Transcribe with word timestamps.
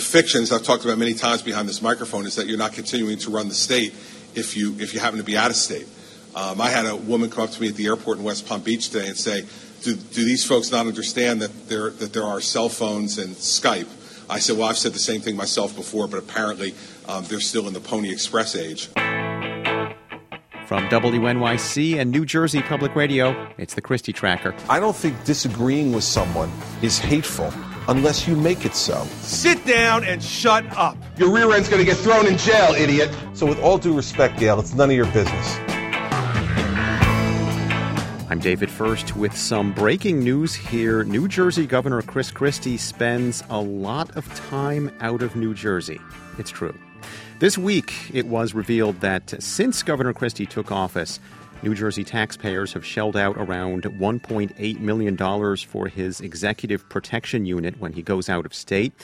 the 0.00 0.06
fictions 0.06 0.50
I've 0.50 0.62
talked 0.62 0.86
about 0.86 0.96
many 0.96 1.12
times 1.12 1.42
behind 1.42 1.68
this 1.68 1.82
microphone 1.82 2.24
is 2.24 2.36
that 2.36 2.46
you're 2.46 2.56
not 2.56 2.72
continuing 2.72 3.18
to 3.18 3.30
run 3.30 3.48
the 3.48 3.54
state 3.54 3.92
if 4.34 4.56
you 4.56 4.74
if 4.78 4.94
you 4.94 5.00
happen 5.00 5.18
to 5.18 5.24
be 5.24 5.36
out 5.36 5.50
of 5.50 5.56
state. 5.56 5.86
Um, 6.34 6.58
I 6.58 6.70
had 6.70 6.86
a 6.86 6.96
woman 6.96 7.28
come 7.28 7.44
up 7.44 7.50
to 7.50 7.60
me 7.60 7.68
at 7.68 7.74
the 7.74 7.86
airport 7.86 8.16
in 8.16 8.24
West 8.24 8.46
Palm 8.46 8.62
Beach 8.62 8.88
today 8.88 9.08
and 9.08 9.16
say, 9.16 9.44
"Do, 9.82 9.94
do 9.94 10.24
these 10.24 10.42
folks 10.42 10.70
not 10.70 10.86
understand 10.86 11.42
that 11.42 11.68
there 11.68 11.90
that 11.90 12.14
there 12.14 12.24
are 12.24 12.40
cell 12.40 12.70
phones 12.70 13.18
and 13.18 13.34
Skype?" 13.34 13.88
I 14.30 14.38
said, 14.38 14.56
"Well, 14.56 14.70
I've 14.70 14.78
said 14.78 14.94
the 14.94 14.98
same 14.98 15.20
thing 15.20 15.36
myself 15.36 15.76
before, 15.76 16.08
but 16.08 16.16
apparently 16.16 16.74
um, 17.06 17.24
they're 17.24 17.38
still 17.38 17.68
in 17.68 17.74
the 17.74 17.80
Pony 17.80 18.10
Express 18.10 18.56
age." 18.56 18.88
From 20.66 20.88
WNYC 20.88 21.98
and 21.98 22.10
New 22.10 22.24
Jersey 22.24 22.62
Public 22.62 22.94
Radio, 22.94 23.52
it's 23.58 23.74
the 23.74 23.82
Christie 23.82 24.14
Tracker. 24.14 24.54
I 24.70 24.80
don't 24.80 24.96
think 24.96 25.24
disagreeing 25.24 25.92
with 25.92 26.04
someone 26.04 26.50
is 26.80 26.98
hateful 26.98 27.52
unless 27.90 28.26
you 28.26 28.36
make 28.36 28.64
it 28.64 28.74
so. 28.74 29.04
Sit 29.20 29.64
down 29.66 30.04
and 30.04 30.22
shut 30.22 30.64
up. 30.76 30.96
Your 31.18 31.30
rear 31.30 31.52
end's 31.52 31.68
going 31.68 31.84
to 31.84 31.84
get 31.84 31.96
thrown 31.96 32.26
in 32.26 32.38
jail, 32.38 32.72
idiot. 32.74 33.10
So, 33.34 33.46
with 33.46 33.60
all 33.60 33.78
due 33.78 33.94
respect, 33.94 34.38
Gail, 34.38 34.60
it's 34.60 34.72
none 34.72 34.90
of 34.90 34.96
your 34.96 35.10
business. 35.12 35.58
I'm 38.30 38.38
David 38.38 38.70
Furst 38.70 39.16
with 39.16 39.36
some 39.36 39.72
breaking 39.72 40.20
news 40.20 40.54
here. 40.54 41.02
New 41.02 41.26
Jersey 41.26 41.66
Governor 41.66 42.00
Chris 42.00 42.30
Christie 42.30 42.76
spends 42.76 43.42
a 43.50 43.60
lot 43.60 44.16
of 44.16 44.32
time 44.48 44.92
out 45.00 45.20
of 45.20 45.34
New 45.34 45.52
Jersey. 45.52 46.00
It's 46.38 46.50
true. 46.50 46.78
This 47.40 47.58
week, 47.58 47.92
it 48.12 48.26
was 48.26 48.54
revealed 48.54 49.00
that 49.00 49.42
since 49.42 49.82
Governor 49.82 50.12
Christie 50.12 50.46
took 50.46 50.70
office, 50.70 51.18
New 51.62 51.74
Jersey 51.74 52.04
taxpayers 52.04 52.72
have 52.72 52.86
shelled 52.86 53.16
out 53.16 53.36
around 53.36 53.82
$1.8 53.82 54.80
million 54.80 55.56
for 55.58 55.88
his 55.88 56.20
executive 56.22 56.88
protection 56.88 57.44
unit 57.44 57.78
when 57.78 57.92
he 57.92 58.02
goes 58.02 58.30
out 58.30 58.46
of 58.46 58.54
state. 58.54 58.94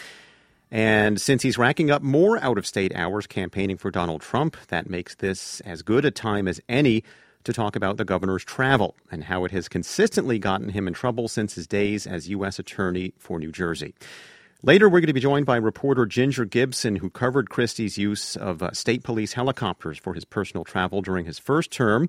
And 0.71 1.21
since 1.21 1.43
he's 1.43 1.59
racking 1.59 1.91
up 1.91 2.01
more 2.01 2.43
out 2.43 2.57
of 2.57 2.67
state 2.67 2.97
hours 2.97 3.27
campaigning 3.27 3.77
for 3.77 3.91
Donald 3.91 4.23
Trump, 4.23 4.57
that 4.69 4.89
makes 4.89 5.15
this 5.17 5.61
as 5.61 5.83
good 5.83 6.07
a 6.07 6.11
time 6.11 6.49
as 6.49 6.59
any 6.67 7.05
to 7.45 7.53
talk 7.53 7.77
about 7.77 7.99
the 7.99 8.07
governor's 8.07 8.45
travel 8.45 8.97
and 9.11 9.25
how 9.25 9.45
it 9.45 9.51
has 9.53 9.69
consistently 9.69 10.39
gotten 10.39 10.71
him 10.71 10.89
in 10.89 10.95
trouble 10.95 11.29
since 11.29 11.55
his 11.55 11.67
days 11.67 12.07
as 12.07 12.29
U.S. 12.31 12.59
Attorney 12.59 13.13
for 13.19 13.39
New 13.39 13.53
Jersey. 13.53 13.95
Later, 14.63 14.89
we're 14.89 15.01
going 15.01 15.09
to 15.09 15.13
be 15.13 15.21
joined 15.21 15.47
by 15.47 15.57
reporter 15.57 16.07
Ginger 16.07 16.47
Gibson, 16.47 16.97
who 16.97 17.11
covered 17.11 17.51
Christie's 17.51 17.99
use 17.99 18.35
of 18.35 18.63
uh, 18.63 18.73
state 18.73 19.05
police 19.05 19.35
helicopters 19.35 19.99
for 19.99 20.15
his 20.15 20.25
personal 20.25 20.65
travel 20.65 21.03
during 21.03 21.27
his 21.27 21.39
first 21.39 21.71
term. 21.71 22.09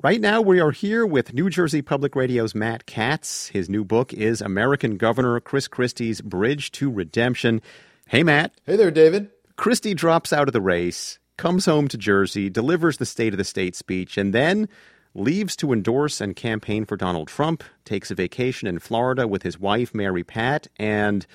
Right 0.00 0.22
now, 0.22 0.40
we 0.40 0.58
are 0.58 0.70
here 0.70 1.04
with 1.04 1.34
New 1.34 1.50
Jersey 1.50 1.82
Public 1.82 2.16
Radio's 2.16 2.54
Matt 2.54 2.86
Katz. 2.86 3.48
His 3.48 3.68
new 3.68 3.84
book 3.84 4.12
is 4.14 4.40
American 4.40 4.96
Governor 4.96 5.38
Chris 5.38 5.68
Christie's 5.68 6.22
Bridge 6.22 6.72
to 6.72 6.90
Redemption. 6.90 7.60
Hey, 8.08 8.22
Matt. 8.22 8.54
Hey 8.64 8.76
there, 8.76 8.90
David. 8.90 9.30
Christie 9.56 9.92
drops 9.92 10.32
out 10.32 10.48
of 10.48 10.54
the 10.54 10.62
race, 10.62 11.18
comes 11.36 11.66
home 11.66 11.88
to 11.88 11.98
Jersey, 11.98 12.48
delivers 12.48 12.96
the 12.96 13.06
State 13.06 13.34
of 13.34 13.38
the 13.38 13.44
State 13.44 13.76
speech, 13.76 14.16
and 14.16 14.32
then 14.32 14.66
leaves 15.14 15.54
to 15.56 15.74
endorse 15.74 16.22
and 16.22 16.34
campaign 16.34 16.86
for 16.86 16.96
Donald 16.96 17.28
Trump, 17.28 17.62
takes 17.84 18.10
a 18.10 18.14
vacation 18.14 18.66
in 18.66 18.78
Florida 18.78 19.28
with 19.28 19.42
his 19.42 19.60
wife, 19.60 19.94
Mary 19.94 20.24
Pat, 20.24 20.68
and 20.78 21.26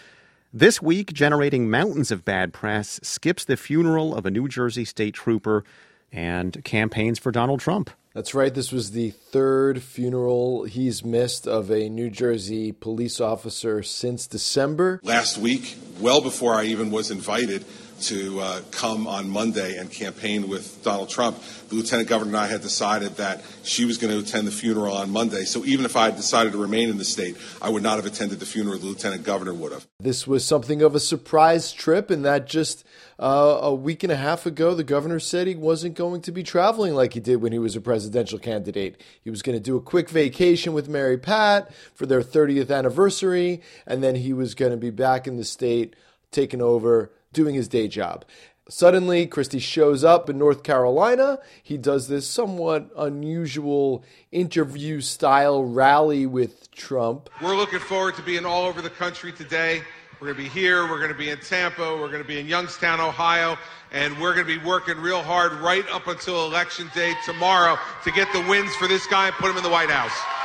this 0.51 0.81
week, 0.81 1.13
generating 1.13 1.69
mountains 1.69 2.09
of 2.09 2.25
bad 2.25 2.53
press, 2.53 2.99
skips 3.03 3.45
the 3.45 3.55
funeral 3.55 4.15
of 4.15 4.25
a 4.25 4.31
New 4.31 4.47
Jersey 4.47 4.85
state 4.85 5.13
trooper 5.13 5.63
and 6.11 6.63
campaigns 6.63 7.19
for 7.19 7.31
Donald 7.31 7.59
Trump. 7.59 7.91
That's 8.17 8.33
right. 8.33 8.51
This 8.51 8.71
was 8.71 8.89
the 8.93 9.11
third 9.11 9.83
funeral 9.83 10.63
he's 10.63 11.05
missed 11.05 11.47
of 11.47 11.69
a 11.69 11.87
New 11.87 12.09
Jersey 12.09 12.71
police 12.71 13.21
officer 13.21 13.83
since 13.83 14.25
December. 14.25 14.99
Last 15.03 15.37
week, 15.37 15.75
well 15.99 16.19
before 16.19 16.55
I 16.55 16.63
even 16.63 16.89
was 16.89 17.11
invited, 17.11 17.63
to 18.01 18.39
uh, 18.39 18.61
come 18.71 19.07
on 19.07 19.29
Monday 19.29 19.77
and 19.77 19.91
campaign 19.91 20.47
with 20.47 20.83
Donald 20.83 21.09
Trump. 21.09 21.41
The 21.69 21.75
lieutenant 21.75 22.07
governor 22.07 22.29
and 22.29 22.37
I 22.37 22.47
had 22.47 22.61
decided 22.61 23.17
that 23.17 23.43
she 23.63 23.85
was 23.85 23.97
going 23.97 24.13
to 24.13 24.19
attend 24.19 24.47
the 24.47 24.51
funeral 24.51 24.95
on 24.95 25.09
Monday. 25.09 25.43
So 25.43 25.65
even 25.65 25.85
if 25.85 25.95
I 25.95 26.05
had 26.05 26.15
decided 26.15 26.53
to 26.53 26.57
remain 26.57 26.89
in 26.89 26.97
the 26.97 27.05
state, 27.05 27.37
I 27.61 27.69
would 27.69 27.83
not 27.83 27.97
have 27.97 28.05
attended 28.05 28.39
the 28.39 28.45
funeral. 28.45 28.77
The 28.77 28.85
lieutenant 28.85 29.23
governor 29.23 29.53
would 29.53 29.71
have. 29.71 29.87
This 29.99 30.27
was 30.27 30.45
something 30.45 30.81
of 30.81 30.95
a 30.95 30.99
surprise 30.99 31.73
trip, 31.73 32.09
and 32.09 32.23
that 32.23 32.47
just 32.47 32.85
uh, 33.19 33.59
a 33.61 33.73
week 33.73 34.03
and 34.03 34.11
a 34.11 34.17
half 34.17 34.45
ago, 34.45 34.75
the 34.75 34.83
governor 34.83 35.19
said 35.19 35.47
he 35.47 35.55
wasn't 35.55 35.95
going 35.95 36.21
to 36.21 36.31
be 36.31 36.43
traveling 36.43 36.93
like 36.93 37.13
he 37.13 37.19
did 37.19 37.37
when 37.37 37.51
he 37.51 37.59
was 37.59 37.75
a 37.75 37.81
presidential 37.81 38.39
candidate. 38.39 39.01
He 39.23 39.29
was 39.29 39.41
going 39.41 39.57
to 39.57 39.63
do 39.63 39.75
a 39.75 39.81
quick 39.81 40.09
vacation 40.09 40.73
with 40.73 40.87
Mary 40.87 41.17
Pat 41.17 41.73
for 41.95 42.05
their 42.05 42.21
30th 42.21 42.75
anniversary, 42.75 43.61
and 43.85 44.03
then 44.03 44.15
he 44.15 44.33
was 44.33 44.55
going 44.55 44.71
to 44.71 44.77
be 44.77 44.91
back 44.91 45.27
in 45.27 45.37
the 45.37 45.43
state 45.43 45.95
taking 46.31 46.61
over 46.61 47.11
doing 47.33 47.55
his 47.55 47.67
day 47.67 47.87
job. 47.87 48.25
Suddenly, 48.69 49.27
Christie 49.27 49.59
shows 49.59 50.03
up 50.03 50.29
in 50.29 50.37
North 50.37 50.63
Carolina. 50.63 51.39
He 51.63 51.77
does 51.77 52.09
this 52.09 52.27
somewhat 52.27 52.89
unusual 52.97 54.03
interview 54.31 54.99
style 54.99 55.63
rally 55.63 56.25
with 56.25 56.69
Trump. 56.71 57.29
We're 57.41 57.55
looking 57.55 57.79
forward 57.79 58.15
to 58.15 58.21
being 58.23 58.45
all 58.45 58.65
over 58.65 58.81
the 58.81 58.89
country 58.89 59.31
today. 59.31 59.83
We're 60.19 60.33
going 60.33 60.37
to 60.37 60.43
be 60.43 60.49
here, 60.49 60.89
we're 60.89 60.97
going 60.97 61.11
to 61.11 61.17
be 61.17 61.29
in 61.29 61.37
Tampa, 61.39 61.95
we're 61.95 62.09
going 62.09 62.23
to 62.23 62.27
be 62.27 62.39
in 62.39 62.47
Youngstown, 62.47 62.99
Ohio, 62.99 63.55
and 63.91 64.19
we're 64.19 64.33
going 64.33 64.47
to 64.47 64.59
be 64.59 64.65
working 64.65 64.97
real 64.97 65.21
hard 65.21 65.53
right 65.53 65.85
up 65.91 66.07
until 66.07 66.47
Election 66.47 66.89
Day 66.95 67.13
tomorrow 67.23 67.77
to 68.03 68.11
get 68.11 68.27
the 68.33 68.41
wins 68.49 68.75
for 68.77 68.87
this 68.87 69.05
guy 69.05 69.27
and 69.27 69.35
put 69.35 69.51
him 69.51 69.57
in 69.57 69.63
the 69.63 69.69
White 69.69 69.91
House. 69.91 70.36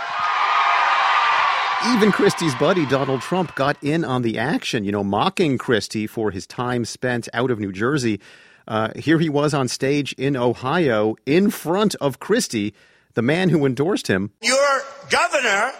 Even 1.89 2.13
Christie's 2.13 2.55
buddy 2.55 2.87
Donald 2.87 3.23
Trump 3.23 3.57
got 3.57 3.77
in 3.83 4.05
on 4.05 4.23
the 4.23 4.39
action, 4.39 4.85
you 4.85 4.93
know, 4.93 5.03
mocking 5.03 5.59
Christie 5.59 6.07
for 6.07 6.31
his 6.31 6.47
time 6.47 6.85
spent 6.85 7.29
out 7.35 7.51
of 7.51 7.59
New 7.59 7.73
Jersey. 7.73 8.21
Uh, 8.69 8.91
here 8.95 9.19
he 9.19 9.29
was 9.29 9.53
on 9.53 9.67
stage 9.67 10.13
in 10.13 10.37
Ohio 10.37 11.17
in 11.27 11.51
front 11.51 11.97
of 11.97 12.21
Christie, 12.21 12.73
the 13.15 13.23
man 13.23 13.49
who 13.49 13.67
endorsed 13.67 14.07
him. 14.07 14.31
Your 14.41 14.83
governor 15.11 15.73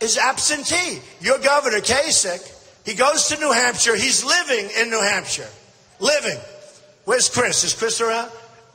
is 0.00 0.16
absentee. 0.16 1.00
Your 1.20 1.38
governor, 1.38 1.80
Kasich, 1.80 2.48
he 2.84 2.94
goes 2.94 3.26
to 3.28 3.40
New 3.40 3.50
Hampshire. 3.50 3.96
He's 3.96 4.24
living 4.24 4.70
in 4.78 4.90
New 4.90 5.02
Hampshire. 5.02 5.50
Living. 5.98 6.38
Where's 7.04 7.28
Chris? 7.28 7.64
Is 7.64 7.74
Chris 7.74 8.00
around? 8.00 8.30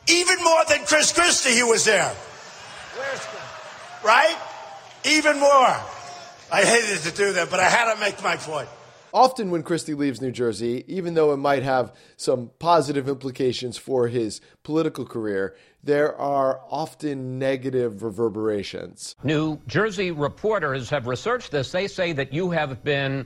Even 0.10 0.44
more 0.44 0.66
than 0.68 0.86
Chris 0.86 1.14
Christie, 1.14 1.52
he 1.52 1.64
was 1.64 1.86
there. 1.86 2.14
Where's 2.98 3.20
Chris? 3.20 4.04
Right? 4.04 4.38
Even 5.06 5.40
more. 5.40 5.78
I 6.52 6.64
hated 6.64 7.00
to 7.00 7.12
do 7.12 7.34
that, 7.34 7.50
but 7.50 7.60
I 7.60 7.70
had 7.70 7.94
to 7.94 8.00
make 8.00 8.22
my 8.24 8.38
point. 8.38 8.70
Often, 9.14 9.52
when 9.52 9.64
Christie 9.64 9.94
leaves 9.94 10.22
New 10.22 10.32
Jersey, 10.32 10.84
even 10.88 11.14
though 11.14 11.34
it 11.34 11.38
might 11.38 11.64
have 11.64 11.94
some 12.18 12.52
positive 12.60 13.10
implications 13.10 13.78
for 13.78 14.08
his 14.08 14.42
political 14.64 15.06
career, 15.06 15.56
there 15.84 16.16
are 16.16 16.62
often 16.70 17.40
negative 17.40 18.04
reverberations. 18.04 19.16
New 19.24 19.60
Jersey 19.68 20.12
reporters 20.12 20.90
have 20.90 21.08
researched 21.08 21.52
this. 21.52 21.72
They 21.72 21.88
say 21.88 22.12
that 22.14 22.34
you 22.34 22.52
have 22.52 22.84
been 22.84 23.26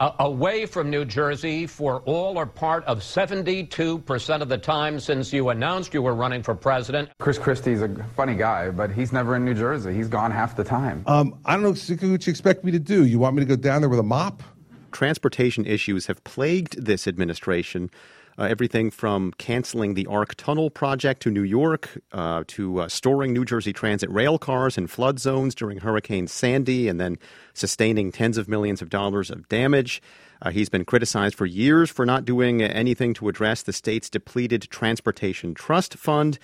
uh, 0.00 0.12
away 0.18 0.66
from 0.66 0.90
New 0.90 1.04
Jersey 1.04 1.66
for 1.66 2.00
all 2.06 2.38
or 2.38 2.46
part 2.46 2.84
of 2.84 3.00
72% 3.00 4.42
of 4.42 4.48
the 4.48 4.58
time 4.58 4.98
since 4.98 5.32
you 5.32 5.50
announced 5.50 5.94
you 5.94 6.02
were 6.02 6.14
running 6.14 6.42
for 6.42 6.54
president. 6.54 7.10
Chris 7.18 7.38
Christie's 7.38 7.82
a 7.82 7.88
funny 8.16 8.34
guy, 8.34 8.70
but 8.70 8.90
he's 8.90 9.12
never 9.12 9.36
in 9.36 9.44
New 9.44 9.54
Jersey. 9.54 9.94
He's 9.94 10.08
gone 10.08 10.30
half 10.30 10.56
the 10.56 10.64
time. 10.64 11.04
Um, 11.06 11.38
I 11.44 11.52
don't 11.52 11.62
know 11.62 11.70
what 11.70 12.26
you 12.26 12.30
expect 12.30 12.64
me 12.64 12.72
to 12.72 12.78
do. 12.78 13.04
You 13.04 13.18
want 13.18 13.36
me 13.36 13.40
to 13.40 13.46
go 13.46 13.56
down 13.56 13.82
there 13.82 13.90
with 13.90 14.00
a 14.00 14.04
mop? 14.04 14.42
Transportation 14.90 15.66
issues 15.66 16.06
have 16.06 16.24
plagued 16.24 16.84
this 16.84 17.06
administration. 17.06 17.90
Uh, 18.38 18.44
everything 18.44 18.90
from 18.90 19.32
canceling 19.32 19.94
the 19.94 20.06
ARC 20.06 20.34
Tunnel 20.36 20.70
project 20.70 21.22
to 21.22 21.30
New 21.30 21.42
York 21.42 22.00
uh, 22.12 22.44
to 22.46 22.80
uh, 22.80 22.88
storing 22.88 23.32
New 23.32 23.44
Jersey 23.44 23.72
Transit 23.72 24.10
rail 24.10 24.38
cars 24.38 24.78
in 24.78 24.86
flood 24.86 25.18
zones 25.18 25.54
during 25.54 25.78
Hurricane 25.78 26.26
Sandy 26.26 26.88
and 26.88 27.00
then 27.00 27.18
sustaining 27.54 28.12
tens 28.12 28.38
of 28.38 28.48
millions 28.48 28.80
of 28.80 28.88
dollars 28.88 29.30
of 29.30 29.48
damage. 29.48 30.00
Uh, 30.42 30.50
he's 30.50 30.68
been 30.68 30.84
criticized 30.84 31.34
for 31.34 31.44
years 31.44 31.90
for 31.90 32.06
not 32.06 32.24
doing 32.24 32.62
anything 32.62 33.12
to 33.14 33.28
address 33.28 33.62
the 33.62 33.72
state's 33.72 34.08
depleted 34.08 34.62
transportation 34.70 35.52
trust 35.52 35.94
fund. 35.94 36.38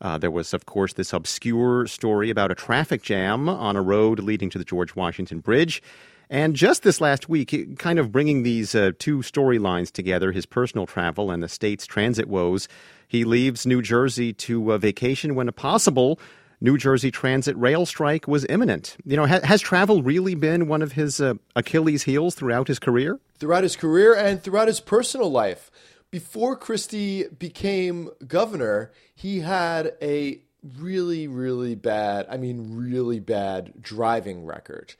Uh, 0.00 0.18
there 0.18 0.30
was, 0.30 0.52
of 0.52 0.66
course, 0.66 0.92
this 0.94 1.12
obscure 1.12 1.86
story 1.86 2.28
about 2.28 2.50
a 2.50 2.54
traffic 2.54 3.02
jam 3.02 3.48
on 3.48 3.76
a 3.76 3.82
road 3.82 4.20
leading 4.20 4.50
to 4.50 4.58
the 4.58 4.64
George 4.64 4.94
Washington 4.94 5.40
Bridge. 5.40 5.82
And 6.28 6.56
just 6.56 6.82
this 6.82 7.00
last 7.00 7.28
week, 7.28 7.78
kind 7.78 7.98
of 7.98 8.10
bringing 8.10 8.42
these 8.42 8.74
uh, 8.74 8.92
two 8.98 9.18
storylines 9.18 9.92
together 9.92 10.32
his 10.32 10.46
personal 10.46 10.86
travel 10.86 11.30
and 11.30 11.42
the 11.42 11.48
state's 11.48 11.86
transit 11.86 12.26
woes, 12.26 12.68
he 13.06 13.24
leaves 13.24 13.66
New 13.66 13.80
Jersey 13.80 14.32
to 14.32 14.72
uh, 14.72 14.78
vacation 14.78 15.34
when 15.34 15.48
a 15.48 15.52
possible 15.52 16.18
New 16.60 16.78
Jersey 16.78 17.10
transit 17.10 17.56
rail 17.56 17.86
strike 17.86 18.26
was 18.26 18.46
imminent. 18.48 18.96
You 19.04 19.16
know, 19.16 19.26
ha- 19.26 19.40
has 19.44 19.60
travel 19.60 20.02
really 20.02 20.34
been 20.34 20.68
one 20.68 20.82
of 20.82 20.92
his 20.92 21.20
uh, 21.20 21.34
Achilles' 21.54 22.04
heels 22.04 22.34
throughout 22.34 22.66
his 22.66 22.78
career? 22.78 23.20
Throughout 23.38 23.62
his 23.62 23.76
career 23.76 24.14
and 24.14 24.42
throughout 24.42 24.68
his 24.68 24.80
personal 24.80 25.30
life. 25.30 25.70
Before 26.10 26.56
Christie 26.56 27.24
became 27.38 28.10
governor, 28.26 28.90
he 29.14 29.40
had 29.40 29.92
a 30.00 30.40
really, 30.78 31.28
really 31.28 31.74
bad, 31.74 32.26
I 32.30 32.36
mean, 32.38 32.76
really 32.76 33.20
bad 33.20 33.74
driving 33.80 34.44
record. 34.44 34.94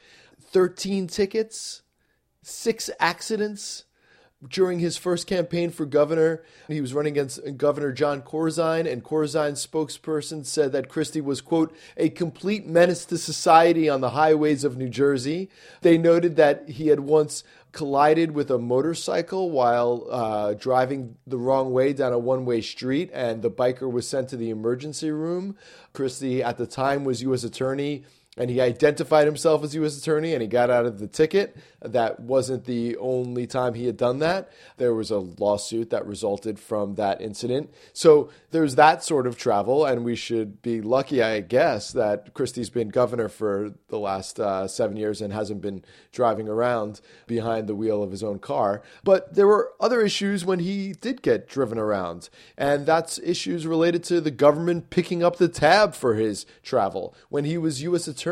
13 0.57 1.07
tickets, 1.07 1.83
six 2.41 2.89
accidents, 2.99 3.85
during 4.49 4.79
his 4.79 4.97
first 4.97 5.27
campaign 5.27 5.69
for 5.69 5.85
governor. 5.85 6.43
He 6.67 6.81
was 6.81 6.95
running 6.95 7.13
against 7.13 7.59
Governor 7.59 7.93
Jon 7.93 8.23
Corzine, 8.23 8.91
and 8.91 9.05
Corzine's 9.05 9.67
spokesperson 9.67 10.47
said 10.47 10.73
that 10.73 10.89
Christie 10.89 11.21
was, 11.21 11.43
quote, 11.43 11.77
a 11.99 12.09
complete 12.09 12.67
menace 12.67 13.05
to 13.05 13.19
society 13.19 13.87
on 13.87 14.01
the 14.01 14.11
highways 14.11 14.65
of 14.65 14.79
New 14.79 14.89
Jersey. 14.89 15.51
They 15.83 15.99
noted 15.99 16.37
that 16.37 16.71
he 16.71 16.87
had 16.87 17.01
once 17.01 17.45
collided 17.73 18.33
with 18.33 18.51
a 18.51 18.57
motorcycle 18.59 19.51
while 19.51 20.07
uh, 20.11 20.55
driving 20.55 21.19
the 21.27 21.37
wrong 21.37 21.71
way 21.71 21.93
down 21.93 22.15
a 22.15 22.19
one 22.19 22.47
way 22.47 22.63
street, 22.63 23.11
and 23.13 23.43
the 23.43 23.51
biker 23.51 23.93
was 23.93 24.09
sent 24.09 24.31
to 24.31 24.39
the 24.39 24.49
emergency 24.49 25.11
room. 25.11 25.55
Christie, 25.93 26.43
at 26.43 26.57
the 26.57 26.67
time, 26.67 27.05
was 27.05 27.21
U.S. 27.21 27.45
Attorney 27.45 28.07
and 28.37 28.51
he 28.51 28.61
identified 28.61 29.27
himself 29.27 29.65
as 29.65 29.75
U.S. 29.75 29.99
Attorney 29.99 30.35
and 30.35 30.43
he 30.43 30.49
got 30.49 30.71
out 30.71 30.87
of 30.87 30.99
the 30.99 31.07
ticket. 31.07 31.57
That 31.81 32.21
wasn't 32.21 32.65
the 32.65 32.97
only 32.97 33.47
time 33.47 33.75
he 33.75 33.87
had 33.87 33.97
done 33.97 34.19
that. 34.19 34.51
There 34.77 34.95
was 34.95 35.11
a 35.11 35.19
lawsuit 35.19 35.91
that 35.91 36.07
resulted 36.07 36.59
from 36.59 36.97
that 36.97 37.21
incident. 37.21 37.73
So 37.93 38.31
there's 38.51 38.75
that 38.75 39.05
sort 39.05 39.27
of 39.27 39.39
travel, 39.39 39.85
and 39.85 40.05
we 40.05 40.17
should 40.17 40.63
be 40.63 40.81
lucky, 40.81 41.23
I 41.23 41.41
guess, 41.41 41.93
that 41.93 42.35
Christie's 42.35 42.71
been 42.71 42.89
governor 42.89 43.29
for 43.29 43.73
the 43.89 43.99
last 43.99 44.41
uh, 44.41 44.67
seven 44.67 44.97
years 44.97 45.21
and 45.21 45.33
hasn't 45.33 45.61
been 45.61 45.85
driving 46.13 46.49
around 46.49 47.01
behind 47.27 47.69
the 47.69 47.75
wheel 47.75 48.03
of 48.03 48.11
his 48.11 48.23
own 48.23 48.39
car. 48.39 48.83
But 49.05 49.35
there 49.35 49.47
were 49.47 49.73
other 49.81 50.01
issues 50.01 50.45
when 50.45 50.59
he 50.59 50.93
did 50.93 51.23
get 51.23 51.49
driven 51.49 51.79
around, 51.79 52.29
and 52.57 52.87
that's 52.87 53.19
issues 53.19 53.67
related 53.67 54.03
to 54.05 54.21
the 54.21 54.31
government 54.31 54.91
picking 54.91 55.23
up 55.23 55.37
the 55.37 55.49
tab 55.49 55.95
for 55.95 56.15
his 56.15 56.47
travel. 56.63 57.15
When 57.29 57.45
he 57.45 57.59
was 57.59 57.83
U.S. 57.83 58.09
Attorney, 58.09 58.26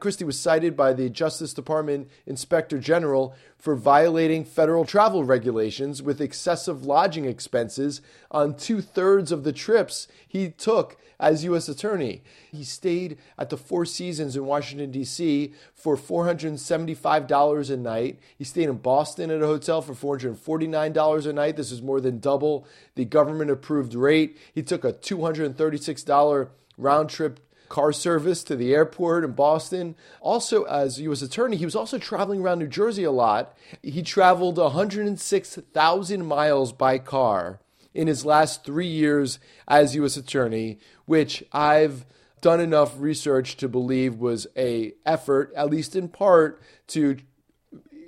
Christie 0.00 0.24
was 0.24 0.40
cited 0.40 0.76
by 0.76 0.92
the 0.92 1.08
Justice 1.08 1.54
Department 1.54 2.10
Inspector 2.26 2.76
General 2.80 3.36
for 3.56 3.76
violating 3.76 4.44
federal 4.44 4.84
travel 4.84 5.22
regulations 5.22 6.02
with 6.02 6.20
excessive 6.20 6.84
lodging 6.84 7.24
expenses 7.24 8.00
on 8.32 8.56
two 8.56 8.80
thirds 8.80 9.30
of 9.30 9.44
the 9.44 9.52
trips 9.52 10.08
he 10.26 10.50
took 10.50 10.96
as 11.20 11.44
U.S. 11.44 11.68
Attorney. 11.68 12.22
He 12.50 12.64
stayed 12.64 13.16
at 13.38 13.48
the 13.48 13.56
Four 13.56 13.84
Seasons 13.84 14.34
in 14.34 14.44
Washington, 14.44 14.90
D.C. 14.90 15.54
for 15.72 15.96
$475 15.96 17.70
a 17.70 17.76
night. 17.76 18.18
He 18.36 18.42
stayed 18.42 18.68
in 18.68 18.78
Boston 18.78 19.30
at 19.30 19.40
a 19.40 19.46
hotel 19.46 19.82
for 19.82 20.18
$449 20.18 21.26
a 21.26 21.32
night. 21.32 21.56
This 21.56 21.70
is 21.70 21.80
more 21.80 22.00
than 22.00 22.18
double 22.18 22.66
the 22.96 23.04
government 23.04 23.52
approved 23.52 23.94
rate. 23.94 24.36
He 24.52 24.64
took 24.64 24.84
a 24.84 24.92
$236 24.92 26.48
round 26.76 27.08
trip 27.08 27.38
car 27.72 27.90
service 27.90 28.44
to 28.44 28.54
the 28.54 28.74
airport 28.74 29.24
in 29.24 29.32
Boston. 29.32 29.96
Also, 30.20 30.64
as 30.64 31.00
U.S. 31.00 31.22
Attorney, 31.22 31.56
he 31.56 31.64
was 31.64 31.74
also 31.74 31.96
traveling 31.96 32.42
around 32.42 32.58
New 32.58 32.68
Jersey 32.68 33.02
a 33.02 33.10
lot. 33.10 33.56
He 33.82 34.02
traveled 34.02 34.58
106,000 34.58 36.26
miles 36.26 36.72
by 36.74 36.98
car 36.98 37.60
in 37.94 38.08
his 38.08 38.26
last 38.26 38.62
three 38.62 38.86
years 38.86 39.38
as 39.66 39.94
U.S. 39.94 40.18
Attorney, 40.18 40.80
which 41.06 41.42
I've 41.50 42.04
done 42.42 42.60
enough 42.60 42.92
research 42.98 43.56
to 43.56 43.68
believe 43.68 44.16
was 44.16 44.46
a 44.54 44.92
effort, 45.06 45.50
at 45.56 45.70
least 45.70 45.96
in 45.96 46.08
part, 46.08 46.60
to 46.88 47.16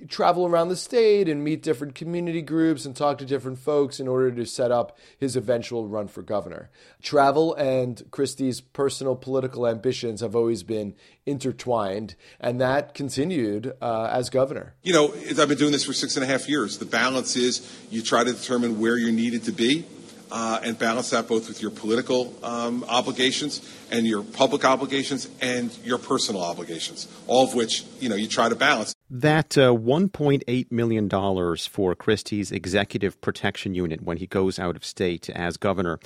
travel 0.09 0.47
around 0.47 0.69
the 0.69 0.77
state 0.77 1.29
and 1.29 1.43
meet 1.43 1.62
different 1.62 1.95
community 1.95 2.43
groups 2.43 2.85
and 2.85 2.95
talk 2.95 3.19
to 3.19 3.25
different 3.25 3.59
folks 3.59 4.01
in 4.01 4.09
order 4.09 4.31
to 4.31 4.45
set 4.45 4.71
up 4.71 4.99
his 5.19 5.37
eventual 5.37 5.87
run 5.87 6.09
for 6.09 6.23
governor. 6.23 6.71
Travel 7.03 7.55
and 7.55 8.03
Christie's 8.11 8.61
personal 8.61 9.17
political 9.17 9.67
ambitions 9.67 10.21
have 10.21 10.37
always 10.37 10.62
been 10.62 10.95
intertwined, 11.27 12.17
and 12.41 12.61
that 12.61 12.95
continued 12.95 13.73
uh, 13.81 14.09
as 14.12 14.31
governor. 14.31 14.75
You 14.83 14.93
know, 14.93 15.15
I've 15.15 15.49
been 15.49 15.59
doing 15.59 15.73
this 15.73 15.85
for 15.85 15.93
six 15.93 16.17
and 16.17 16.25
a 16.25 16.27
half 16.27 16.49
years. 16.49 16.79
The 16.79 16.85
balance 16.85 17.37
is 17.37 17.87
you 17.91 18.03
try 18.03 18.25
to 18.25 18.33
determine 18.33 18.81
where 18.81 18.97
you're 18.97 19.12
needed 19.12 19.45
to 19.45 19.53
be. 19.53 19.85
Uh, 20.33 20.59
and 20.65 20.77
balance 20.77 21.11
that 21.11 21.29
both 21.29 21.47
with 21.47 21.62
your 21.62 21.71
political 21.71 22.35
um, 22.43 22.85
obligations 22.89 23.61
and 23.93 24.05
your 24.05 24.25
public 24.25 24.65
obligations 24.65 25.29
and 25.41 25.77
your 25.85 25.99
personal 25.99 26.43
obligations, 26.43 27.06
all 27.29 27.45
of 27.45 27.55
which 27.55 27.85
you 28.01 28.09
know 28.09 28.17
you 28.17 28.27
try 28.27 28.49
to 28.49 28.56
balance. 28.56 28.94
That 29.11 29.59
uh, 29.59 29.73
$1.8 29.73 30.73
million 30.73 31.56
for 31.59 31.95
Christie's 31.95 32.51
executive 32.51 33.21
protection 33.21 33.75
unit 33.75 34.03
when 34.03 34.17
he 34.17 34.27
goes 34.27 34.59
out 34.59 34.77
of 34.77 34.85
state 34.85 35.29
as 35.31 35.56
governor. 35.59 35.99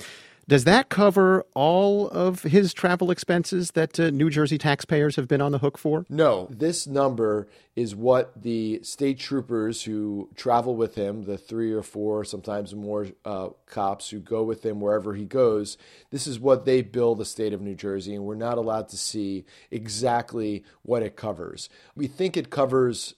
Does 0.49 0.63
that 0.63 0.89
cover 0.89 1.45
all 1.53 2.07
of 2.07 2.41
his 2.41 2.73
travel 2.73 3.11
expenses 3.11 3.69
that 3.73 3.99
uh, 3.99 4.09
New 4.09 4.31
Jersey 4.31 4.57
taxpayers 4.57 5.15
have 5.15 5.27
been 5.27 5.41
on 5.41 5.51
the 5.51 5.59
hook 5.59 5.77
for? 5.77 6.07
No. 6.09 6.47
This 6.49 6.87
number 6.87 7.47
is 7.75 7.95
what 7.95 8.41
the 8.41 8.79
state 8.81 9.19
troopers 9.19 9.83
who 9.83 10.27
travel 10.35 10.75
with 10.75 10.95
him, 10.95 11.25
the 11.25 11.37
three 11.37 11.71
or 11.71 11.83
four, 11.83 12.25
sometimes 12.25 12.73
more 12.73 13.09
uh, 13.23 13.49
cops 13.67 14.09
who 14.09 14.19
go 14.19 14.41
with 14.41 14.65
him 14.65 14.79
wherever 14.79 15.13
he 15.13 15.23
goes, 15.23 15.77
this 16.09 16.25
is 16.25 16.39
what 16.39 16.65
they 16.65 16.81
bill 16.81 17.13
the 17.13 17.25
state 17.25 17.53
of 17.53 17.61
New 17.61 17.75
Jersey, 17.75 18.15
and 18.15 18.25
we're 18.25 18.33
not 18.33 18.57
allowed 18.57 18.89
to 18.89 18.97
see 18.97 19.45
exactly 19.69 20.63
what 20.81 21.03
it 21.03 21.15
covers. 21.15 21.69
We 21.95 22.07
think 22.07 22.35
it 22.35 22.49
covers, 22.49 23.13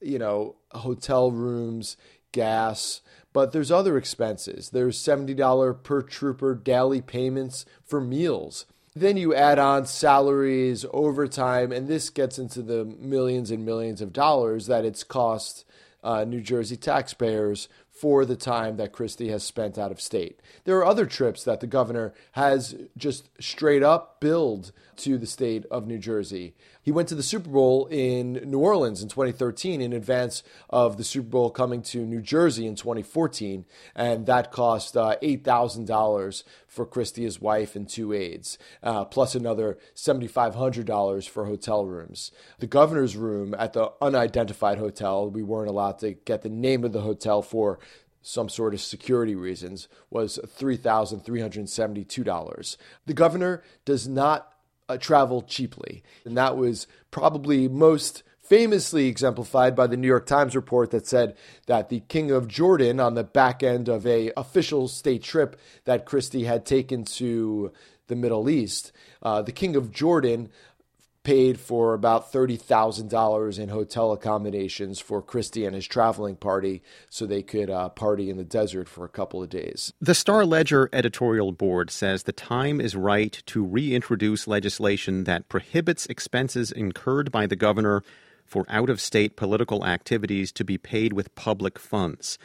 you 0.00 0.20
know, 0.20 0.54
hotel 0.70 1.32
rooms, 1.32 1.96
gas 2.30 3.00
but 3.38 3.52
there's 3.52 3.70
other 3.70 3.96
expenses. 3.96 4.70
There's 4.70 4.98
$70 4.98 5.84
per 5.84 6.02
trooper 6.02 6.56
daily 6.56 7.00
payments 7.00 7.66
for 7.84 8.00
meals. 8.00 8.66
Then 8.96 9.16
you 9.16 9.32
add 9.32 9.60
on 9.60 9.86
salaries, 9.86 10.84
overtime, 10.92 11.70
and 11.70 11.86
this 11.86 12.10
gets 12.10 12.40
into 12.40 12.62
the 12.62 12.84
millions 12.84 13.52
and 13.52 13.64
millions 13.64 14.00
of 14.00 14.12
dollars 14.12 14.66
that 14.66 14.84
it's 14.84 15.04
cost 15.04 15.64
uh, 16.02 16.24
New 16.24 16.40
Jersey 16.40 16.76
taxpayers 16.76 17.68
for 17.92 18.24
the 18.24 18.34
time 18.34 18.76
that 18.76 18.90
Christie 18.90 19.28
has 19.28 19.44
spent 19.44 19.78
out 19.78 19.92
of 19.92 20.00
state. 20.00 20.40
There 20.64 20.76
are 20.78 20.84
other 20.84 21.06
trips 21.06 21.44
that 21.44 21.60
the 21.60 21.68
governor 21.68 22.12
has 22.32 22.74
just 22.96 23.28
straight 23.40 23.84
up 23.84 24.18
billed 24.18 24.72
to 24.98 25.18
the 25.18 25.26
state 25.26 25.64
of 25.70 25.86
New 25.86 25.98
Jersey. 25.98 26.54
He 26.82 26.92
went 26.92 27.08
to 27.08 27.14
the 27.14 27.22
Super 27.22 27.50
Bowl 27.50 27.86
in 27.86 28.34
New 28.50 28.58
Orleans 28.58 29.02
in 29.02 29.08
2013 29.08 29.80
in 29.80 29.92
advance 29.92 30.42
of 30.70 30.96
the 30.96 31.04
Super 31.04 31.28
Bowl 31.28 31.50
coming 31.50 31.82
to 31.82 32.04
New 32.04 32.20
Jersey 32.20 32.66
in 32.66 32.74
2014, 32.74 33.64
and 33.94 34.26
that 34.26 34.52
cost 34.52 34.96
uh, 34.96 35.16
$8,000 35.22 36.42
for 36.66 36.86
Christie, 36.86 37.24
his 37.24 37.40
wife, 37.40 37.76
and 37.76 37.88
two 37.88 38.12
aides, 38.12 38.58
uh, 38.82 39.04
plus 39.04 39.34
another 39.34 39.78
$7,500 39.94 41.28
for 41.28 41.46
hotel 41.46 41.84
rooms. 41.84 42.30
The 42.58 42.66
governor's 42.66 43.16
room 43.16 43.54
at 43.58 43.72
the 43.72 43.92
unidentified 44.00 44.78
hotel, 44.78 45.30
we 45.30 45.42
weren't 45.42 45.70
allowed 45.70 45.98
to 46.00 46.12
get 46.12 46.42
the 46.42 46.48
name 46.48 46.84
of 46.84 46.92
the 46.92 47.02
hotel 47.02 47.42
for 47.42 47.78
some 48.22 48.48
sort 48.48 48.74
of 48.74 48.80
security 48.80 49.34
reasons, 49.34 49.88
was 50.10 50.38
$3,372. 50.58 52.76
The 53.06 53.14
governor 53.14 53.62
does 53.84 54.08
not 54.08 54.52
uh, 54.88 54.96
travel 54.96 55.42
cheaply, 55.42 56.02
and 56.24 56.36
that 56.36 56.56
was 56.56 56.86
probably 57.10 57.68
most 57.68 58.22
famously 58.48 59.08
exemplified 59.08 59.76
by 59.76 59.86
the 59.86 59.96
New 59.96 60.06
York 60.06 60.24
Times 60.24 60.56
report 60.56 60.90
that 60.90 61.06
said 61.06 61.36
that 61.66 61.90
the 61.90 62.00
King 62.00 62.30
of 62.30 62.48
Jordan, 62.48 62.98
on 62.98 63.14
the 63.14 63.24
back 63.24 63.62
end 63.62 63.88
of 63.88 64.06
a 64.06 64.32
official 64.38 64.88
state 64.88 65.22
trip 65.22 65.60
that 65.84 66.06
Christie 66.06 66.44
had 66.44 66.64
taken 66.64 67.04
to 67.04 67.70
the 68.06 68.16
Middle 68.16 68.48
East, 68.48 68.90
uh, 69.22 69.42
the 69.42 69.52
King 69.52 69.76
of 69.76 69.92
Jordan 69.92 70.48
paid 71.28 71.60
for 71.60 71.92
about 71.92 72.32
$30,000 72.32 73.58
in 73.58 73.68
hotel 73.68 74.12
accommodations 74.12 74.98
for 74.98 75.20
Christie 75.20 75.66
and 75.66 75.74
his 75.74 75.86
traveling 75.86 76.36
party 76.36 76.82
so 77.10 77.26
they 77.26 77.42
could 77.42 77.68
uh, 77.68 77.90
party 77.90 78.30
in 78.30 78.38
the 78.38 78.44
desert 78.44 78.88
for 78.88 79.04
a 79.04 79.10
couple 79.10 79.42
of 79.42 79.50
days. 79.50 79.92
The 80.00 80.14
Star 80.14 80.46
Ledger 80.46 80.88
editorial 80.90 81.52
board 81.52 81.90
says 81.90 82.22
the 82.22 82.32
time 82.32 82.80
is 82.80 82.96
right 82.96 83.42
to 83.44 83.62
reintroduce 83.62 84.48
legislation 84.48 85.24
that 85.24 85.50
prohibits 85.50 86.06
expenses 86.06 86.72
incurred 86.72 87.30
by 87.30 87.44
the 87.46 87.56
governor 87.56 88.02
for 88.46 88.64
out 88.70 88.88
of 88.88 88.98
state 88.98 89.36
political 89.36 89.84
activities 89.84 90.50
to 90.52 90.64
be 90.64 90.78
paid 90.78 91.12
with 91.12 91.34
public 91.34 91.78
funds. 91.78 92.38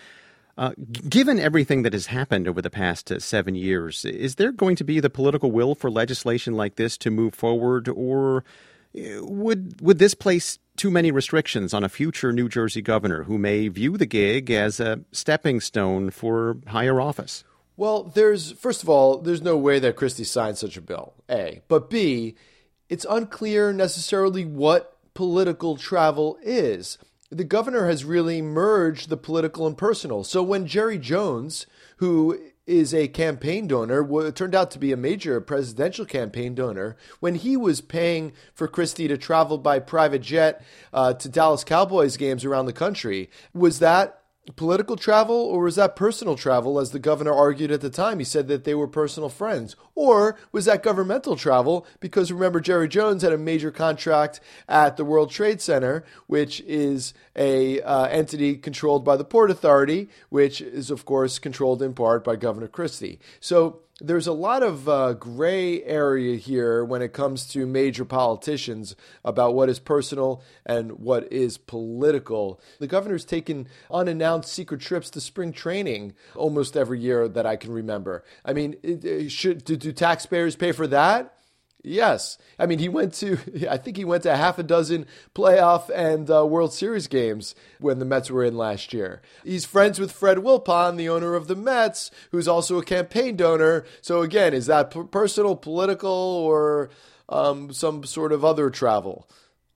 Uh, 0.58 0.74
given 1.08 1.40
everything 1.40 1.84
that 1.84 1.94
has 1.94 2.08
happened 2.08 2.50
over 2.50 2.62
the 2.62 2.70
past 2.70 3.10
uh, 3.14 3.18
seven 3.18 3.56
years, 3.56 4.04
is 4.04 4.36
there 4.36 4.52
going 4.52 4.76
to 4.76 4.84
be 4.84 5.00
the 5.00 5.10
political 5.10 5.54
will 5.54 5.74
for 5.74 5.90
legislation 5.90 6.54
like 6.54 6.76
this 6.76 6.98
to 6.98 7.10
move 7.10 7.34
forward, 7.34 7.88
or 7.88 8.44
would 8.96 9.82
would 9.82 10.00
this 10.00 10.14
place 10.14 10.60
too 10.76 10.92
many 10.92 11.12
restrictions 11.12 11.74
on 11.74 11.84
a 11.84 11.90
future 11.90 12.34
New 12.34 12.50
Jersey 12.50 12.82
governor 12.82 13.24
who 13.24 13.38
may 13.38 13.68
view 13.68 13.98
the 13.98 14.06
gig 14.06 14.50
as 14.52 14.80
a 14.80 15.02
stepping 15.12 15.60
stone 15.60 16.10
for 16.10 16.58
higher 16.68 17.00
office? 17.00 17.44
Well, 17.76 18.04
there's 18.04 18.52
first 18.52 18.84
of 18.84 18.90
all, 18.90 19.18
there's 19.18 19.42
no 19.42 19.58
way 19.58 19.80
that 19.80 19.96
Christie 19.96 20.24
signed 20.24 20.58
such 20.58 20.78
a 20.78 20.82
bill. 20.82 21.14
A, 21.30 21.62
but 21.68 21.90
B, 21.90 22.36
it's 22.90 23.06
unclear 23.10 23.74
necessarily 23.74 24.46
what 24.46 24.98
political 25.14 25.78
travel 25.78 26.38
is. 26.44 26.98
The 27.32 27.44
governor 27.44 27.88
has 27.88 28.06
really 28.06 28.44
merged 28.44 29.10
the 29.10 29.18
political 29.18 29.66
and 29.66 29.76
personal. 29.76 30.24
So 30.24 30.44
when 30.44 30.68
Jerry 30.68 31.00
Jones, 31.00 31.66
who 31.98 32.40
is 32.66 32.94
a 32.94 33.08
campaign 33.08 33.68
donor, 33.68 34.32
turned 34.32 34.56
out 34.56 34.72
to 34.72 34.80
be 34.80 34.92
a 34.92 34.98
major 34.98 35.40
presidential 35.42 36.06
campaign 36.06 36.56
donor. 36.56 36.96
When 37.20 37.36
he 37.36 37.58
was 37.58 37.82
paying 37.82 38.34
for 38.54 38.68
Christie 38.68 39.08
to 39.08 39.18
travel 39.18 39.58
by 39.58 39.80
private 39.80 40.22
jet 40.22 40.64
uh, 40.94 41.14
to 41.14 41.30
Dallas 41.30 41.64
Cowboys 41.64 42.18
games 42.18 42.46
around 42.46 42.66
the 42.66 42.74
country, 42.74 43.30
was 43.54 43.80
that 43.80 44.23
political 44.56 44.96
travel 44.96 45.36
or 45.36 45.64
was 45.64 45.76
that 45.76 45.96
personal 45.96 46.36
travel, 46.36 46.80
as 46.80 46.92
the 46.92 47.00
governor 47.00 47.34
argued 47.34 47.72
at 47.72 47.82
the 47.82 47.90
time? 47.90 48.20
He 48.20 48.26
said 48.26 48.48
that 48.50 48.64
they 48.64 48.76
were 48.76 48.88
personal 48.88 49.30
friends. 49.30 49.76
Or 49.96 50.38
was 50.52 50.66
that 50.66 50.84
governmental 50.84 51.36
travel? 51.36 51.88
Because 52.00 52.32
remember, 52.32 52.60
Jerry 52.60 52.88
Jones 52.88 53.22
had 53.22 53.32
a 53.32 53.38
major 53.38 53.72
contract 53.72 54.40
at 54.68 54.98
the 54.98 55.06
World 55.06 55.32
Trade 55.32 55.62
Center, 55.62 56.04
which 56.28 56.62
is 56.62 57.14
a 57.36 57.82
uh, 57.82 58.06
entity 58.06 58.56
controlled 58.58 59.06
by 59.06 59.16
the 59.16 59.24
Port 59.24 59.50
Authority, 59.50 60.10
which 60.30 60.62
is, 60.62 60.92
of 60.92 61.06
course, 61.06 61.40
controlled 61.40 61.82
in 61.82 61.94
part 61.94 62.24
by 62.24 62.36
Governor 62.36 62.68
Christie. 62.68 63.20
So 63.40 63.83
there's 64.02 64.28
a 64.28 64.34
lot 64.34 64.64
of 64.64 64.90
uh, 64.90 65.14
gray 65.14 65.84
area 65.84 66.36
here 66.36 66.84
when 66.84 67.02
it 67.02 67.14
comes 67.14 67.46
to 67.48 67.68
major 67.68 68.04
politicians 68.04 68.96
about 69.24 69.54
what 69.54 69.70
is 69.70 69.80
personal 69.80 70.42
and 70.66 70.94
what 70.94 71.32
is 71.32 71.58
political. 71.58 72.60
The 72.80 72.88
governor's 72.88 73.26
taken 73.26 73.68
unannounced 73.92 74.52
secret 74.52 74.82
trips 74.82 75.10
to 75.12 75.22
spring 75.22 75.54
training 75.54 76.14
almost 76.36 76.76
every 76.76 77.00
year 77.00 77.28
that 77.28 77.46
I 77.46 77.56
can 77.56 77.72
remember. 77.72 78.24
I 78.44 78.54
mean, 78.54 79.30
should 79.30 79.64
do, 79.64 79.76
do 79.76 79.92
taxpayers 79.92 80.56
pay 80.56 80.72
for 80.72 80.88
that? 80.88 81.38
Yes. 81.84 82.38
I 82.58 82.66
mean, 82.66 82.80
he 82.80 82.88
went 82.88 83.14
to, 83.16 83.38
I 83.70 83.78
think 83.78 83.98
he 83.98 84.06
went 84.06 84.24
to 84.24 84.36
half 84.36 84.58
a 84.58 84.64
dozen 84.64 85.06
playoff 85.36 85.90
and 85.94 86.30
uh, 86.32 86.46
World 86.46 86.74
Series 86.74 87.08
games 87.08 87.56
when 87.80 88.00
the 88.00 88.06
Mets 88.06 88.32
were 88.32 88.44
in 88.44 88.58
last 88.58 88.94
year. 88.94 89.22
He's 89.44 89.66
friends 89.66 90.00
with 90.00 90.12
Fred 90.12 90.38
Wilpon, 90.38 90.96
the 90.98 91.10
owner 91.10 91.36
of 91.36 91.48
the 91.48 91.56
Mets, 91.56 92.10
who's 92.32 92.48
also 92.48 92.78
a 92.78 92.86
campaign 92.86 93.36
donor. 93.36 93.86
So, 94.02 94.22
again, 94.22 94.54
is 94.54 94.68
that 94.68 94.92
p- 94.92 95.04
personal, 95.04 95.56
political, 95.56 96.10
or 96.10 96.90
um, 97.28 97.74
some 97.74 98.06
sort 98.06 98.32
of 98.32 98.46
other 98.46 98.70
travel? 98.70 99.30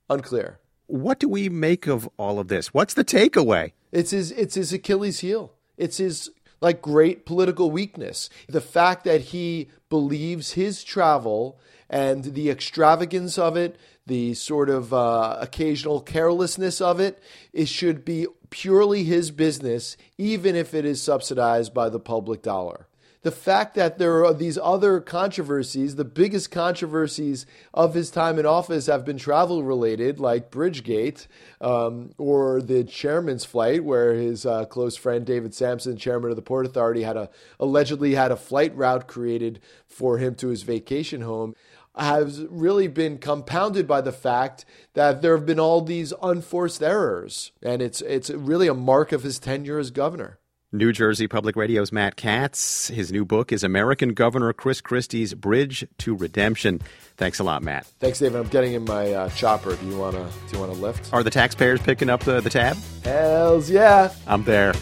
Unclear. 0.08 0.58
What 0.86 1.18
do 1.18 1.28
we 1.28 1.50
make 1.50 1.86
of 1.86 2.08
all 2.16 2.38
of 2.38 2.48
this? 2.48 2.72
What's 2.72 2.94
the 2.94 3.04
takeaway? 3.04 3.72
It's 3.92 4.10
his, 4.10 4.32
it's 4.32 4.54
his 4.54 4.72
Achilles 4.72 5.20
heel. 5.20 5.52
It's 5.76 5.98
his 5.98 6.30
like 6.60 6.82
great 6.82 7.26
political 7.26 7.70
weakness. 7.70 8.30
The 8.48 8.60
fact 8.60 9.04
that 9.04 9.20
he 9.20 9.68
believes 9.88 10.52
his 10.52 10.84
travel 10.84 11.58
and 11.88 12.24
the 12.24 12.50
extravagance 12.50 13.38
of 13.38 13.56
it, 13.56 13.76
the 14.06 14.34
sort 14.34 14.70
of 14.70 14.92
uh, 14.92 15.38
occasional 15.40 16.00
carelessness 16.00 16.80
of 16.80 17.00
it, 17.00 17.22
it 17.52 17.68
should 17.68 18.04
be 18.04 18.26
purely 18.50 19.04
his 19.04 19.30
business, 19.30 19.96
even 20.16 20.56
if 20.56 20.74
it 20.74 20.84
is 20.84 21.02
subsidized 21.02 21.74
by 21.74 21.88
the 21.88 22.00
public 22.00 22.42
dollar 22.42 22.86
the 23.22 23.30
fact 23.32 23.74
that 23.74 23.98
there 23.98 24.24
are 24.24 24.32
these 24.32 24.58
other 24.62 25.00
controversies, 25.00 25.96
the 25.96 26.04
biggest 26.04 26.50
controversies 26.50 27.46
of 27.74 27.94
his 27.94 28.10
time 28.10 28.38
in 28.38 28.46
office 28.46 28.86
have 28.86 29.04
been 29.04 29.18
travel 29.18 29.62
related, 29.62 30.20
like 30.20 30.50
Bridgegate 30.50 31.26
um, 31.60 32.12
or 32.16 32.62
the 32.62 32.84
chairman's 32.84 33.44
flight, 33.44 33.84
where 33.84 34.14
his 34.14 34.46
uh, 34.46 34.64
close 34.66 34.96
friend 34.96 35.26
David 35.26 35.54
Sampson, 35.54 35.96
chairman 35.96 36.30
of 36.30 36.36
the 36.36 36.42
Port 36.42 36.66
Authority, 36.66 37.02
had 37.02 37.16
a 37.16 37.28
allegedly 37.58 38.14
had 38.14 38.30
a 38.30 38.36
flight 38.36 38.74
route 38.76 39.08
created 39.08 39.60
for 39.86 40.18
him 40.18 40.34
to 40.36 40.48
his 40.48 40.62
vacation 40.62 41.22
home 41.22 41.54
has 41.96 42.42
really 42.48 42.86
been 42.86 43.18
compounded 43.18 43.86
by 43.86 44.00
the 44.00 44.12
fact 44.12 44.64
that 44.94 45.20
there 45.20 45.36
have 45.36 45.46
been 45.46 45.58
all 45.58 45.80
these 45.80 46.12
unforced 46.22 46.82
errors, 46.82 47.52
and 47.62 47.82
it's 47.82 48.00
it's 48.02 48.30
really 48.30 48.68
a 48.68 48.74
mark 48.74 49.12
of 49.12 49.22
his 49.22 49.38
tenure 49.38 49.78
as 49.78 49.90
governor. 49.90 50.37
New 50.70 50.92
Jersey 50.92 51.26
Public 51.26 51.56
Radio's 51.56 51.92
Matt 51.92 52.16
Katz. 52.16 52.88
His 52.88 53.10
new 53.10 53.24
book 53.24 53.52
is 53.52 53.64
American 53.64 54.12
Governor 54.12 54.52
Chris 54.52 54.82
Christie's 54.82 55.32
Bridge 55.32 55.86
to 55.96 56.14
Redemption. 56.14 56.82
Thanks 57.16 57.38
a 57.38 57.44
lot, 57.44 57.62
Matt. 57.62 57.86
Thanks, 58.00 58.18
David. 58.18 58.38
I'm 58.38 58.48
getting 58.48 58.74
in 58.74 58.84
my 58.84 59.10
uh, 59.12 59.28
chopper. 59.30 59.74
Do 59.76 59.86
you 59.86 59.96
wanna 59.96 60.28
do 60.50 60.56
you 60.56 60.60
wanna 60.60 60.74
lift? 60.74 61.10
Are 61.14 61.22
the 61.22 61.30
taxpayers 61.30 61.80
picking 61.80 62.10
up 62.10 62.20
the, 62.24 62.42
the 62.42 62.50
tab? 62.50 62.76
Hells 63.02 63.70
yeah. 63.70 64.12
I'm 64.26 64.44
there. 64.44 64.74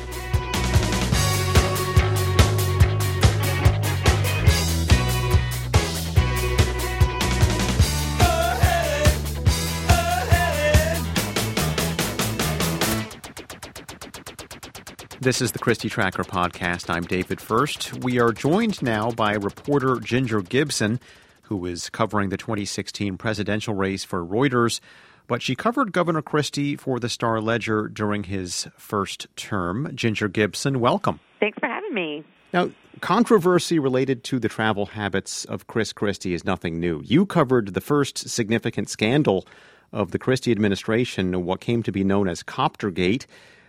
This 15.19 15.41
is 15.41 15.53
the 15.53 15.59
Christie 15.59 15.89
Tracker 15.89 16.25
podcast. 16.25 16.91
I'm 16.91 17.05
David 17.05 17.41
Furst. 17.41 18.05
We 18.05 18.21
are 18.21 18.33
joined 18.33 18.83
now 18.83 19.11
by 19.11 19.33
reporter 19.33 19.99
Ginger 19.99 20.43
Gibson, 20.43 21.01
who 21.43 21.65
is 21.65 21.89
covering 21.89 22.29
the 22.29 22.37
2016 22.37 23.17
presidential 23.17 23.73
race 23.73 24.05
for 24.05 24.23
Reuters. 24.23 24.81
But 25.27 25.41
she 25.41 25.57
covered 25.57 25.93
Governor 25.93 26.21
Christie 26.21 26.77
for 26.77 27.01
the 27.01 27.09
Star 27.09 27.41
Ledger 27.41 27.89
during 27.89 28.25
his 28.25 28.69
first 28.77 29.27
term. 29.37 29.91
Ginger 29.95 30.29
Gibson, 30.29 30.81
welcome. 30.81 31.19
Thanks 31.41 31.59
for 31.59 31.67
having 31.67 31.95
me. 31.95 32.23
Now, 32.53 32.71
controversy 33.01 33.79
related 33.79 34.23
to 34.25 34.39
the 34.39 34.51
travel 34.51 34.85
habits 34.85 35.47
of 35.47 35.67
Chris 35.67 35.95
Christie 35.95 36.35
is 36.35 36.45
nothing 36.45 36.79
new. 36.79 37.01
You 37.03 37.25
covered 37.25 37.73
the 37.73 37.81
first 37.81 38.29
significant 38.29 38.91
scandal 38.91 39.47
of 39.93 40.11
the 40.11 40.19
Christie 40.19 40.53
administration, 40.53 41.47
what 41.47 41.61
came 41.61 41.83
to 41.85 41.93
be 41.93 42.05
known 42.05 42.29
as 42.29 42.43
Coptergate. 42.43 43.27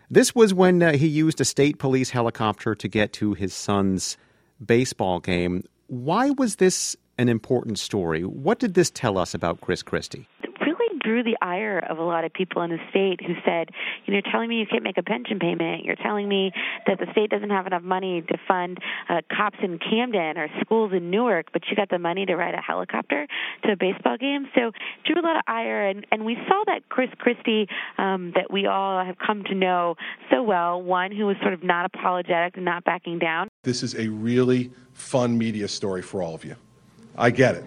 This 0.09 0.33
was 0.33 0.53
when 0.53 0.81
uh, 0.81 0.93
he 0.93 1.05
used 1.07 1.41
a 1.41 1.45
state 1.45 1.79
police 1.79 2.11
helicopter 2.11 2.73
to 2.75 2.87
get 2.87 3.11
to 3.13 3.33
his 3.33 3.53
son's 3.53 4.17
baseball 4.65 5.19
game. 5.19 5.65
Why 5.87 6.29
was 6.29 6.55
this 6.55 6.95
an 7.17 7.27
important 7.27 7.77
story? 7.77 8.23
What 8.23 8.59
did 8.59 8.73
this 8.73 8.89
tell 8.89 9.17
us 9.17 9.33
about 9.33 9.59
Chris 9.59 9.83
Christie? 9.83 10.25
Drew 11.07 11.23
the 11.23 11.37
ire 11.41 11.79
of 11.79 11.99
a 11.99 12.03
lot 12.03 12.25
of 12.25 12.33
people 12.33 12.61
in 12.63 12.69
the 12.69 12.79
state 12.89 13.21
who 13.25 13.33
said, 13.45 13.69
you 14.05 14.13
know, 14.13 14.19
you're 14.19 14.31
telling 14.31 14.49
me 14.49 14.57
you 14.57 14.65
can't 14.69 14.83
make 14.83 14.97
a 14.97 15.03
pension 15.03 15.39
payment. 15.39 15.85
You're 15.85 15.95
telling 15.95 16.27
me 16.27 16.51
that 16.85 16.99
the 16.99 17.05
state 17.13 17.29
doesn't 17.29 17.49
have 17.49 17.65
enough 17.65 17.83
money 17.83 18.21
to 18.21 18.37
fund 18.45 18.77
uh, 19.07 19.21
cops 19.31 19.57
in 19.63 19.79
Camden 19.79 20.37
or 20.37 20.49
schools 20.59 20.91
in 20.91 21.09
Newark, 21.09 21.53
but 21.53 21.61
you 21.69 21.77
got 21.77 21.89
the 21.89 21.99
money 21.99 22.25
to 22.25 22.35
ride 22.35 22.55
a 22.55 22.61
helicopter 22.61 23.25
to 23.63 23.71
a 23.71 23.77
baseball 23.77 24.17
game. 24.17 24.49
So 24.53 24.71
drew 25.05 25.21
a 25.21 25.23
lot 25.23 25.37
of 25.37 25.43
ire, 25.47 25.87
and 25.87 26.05
and 26.11 26.25
we 26.25 26.35
saw 26.47 26.63
that 26.65 26.89
Chris 26.89 27.09
Christie 27.19 27.67
um, 27.97 28.33
that 28.35 28.51
we 28.51 28.65
all 28.65 29.03
have 29.03 29.17
come 29.17 29.43
to 29.45 29.55
know 29.55 29.95
so 30.29 30.43
well. 30.43 30.81
One 30.81 31.11
who 31.11 31.25
was 31.25 31.37
sort 31.41 31.53
of 31.53 31.63
not 31.63 31.85
apologetic 31.85 32.57
and 32.57 32.65
not 32.65 32.83
backing 32.83 33.17
down. 33.17 33.47
This 33.63 33.81
is 33.81 33.95
a 33.95 34.09
really 34.09 34.71
fun 34.93 35.37
media 35.37 35.69
story 35.69 36.01
for 36.01 36.21
all 36.21 36.35
of 36.35 36.43
you. 36.43 36.55
I 37.17 37.29
get 37.29 37.55
it, 37.55 37.63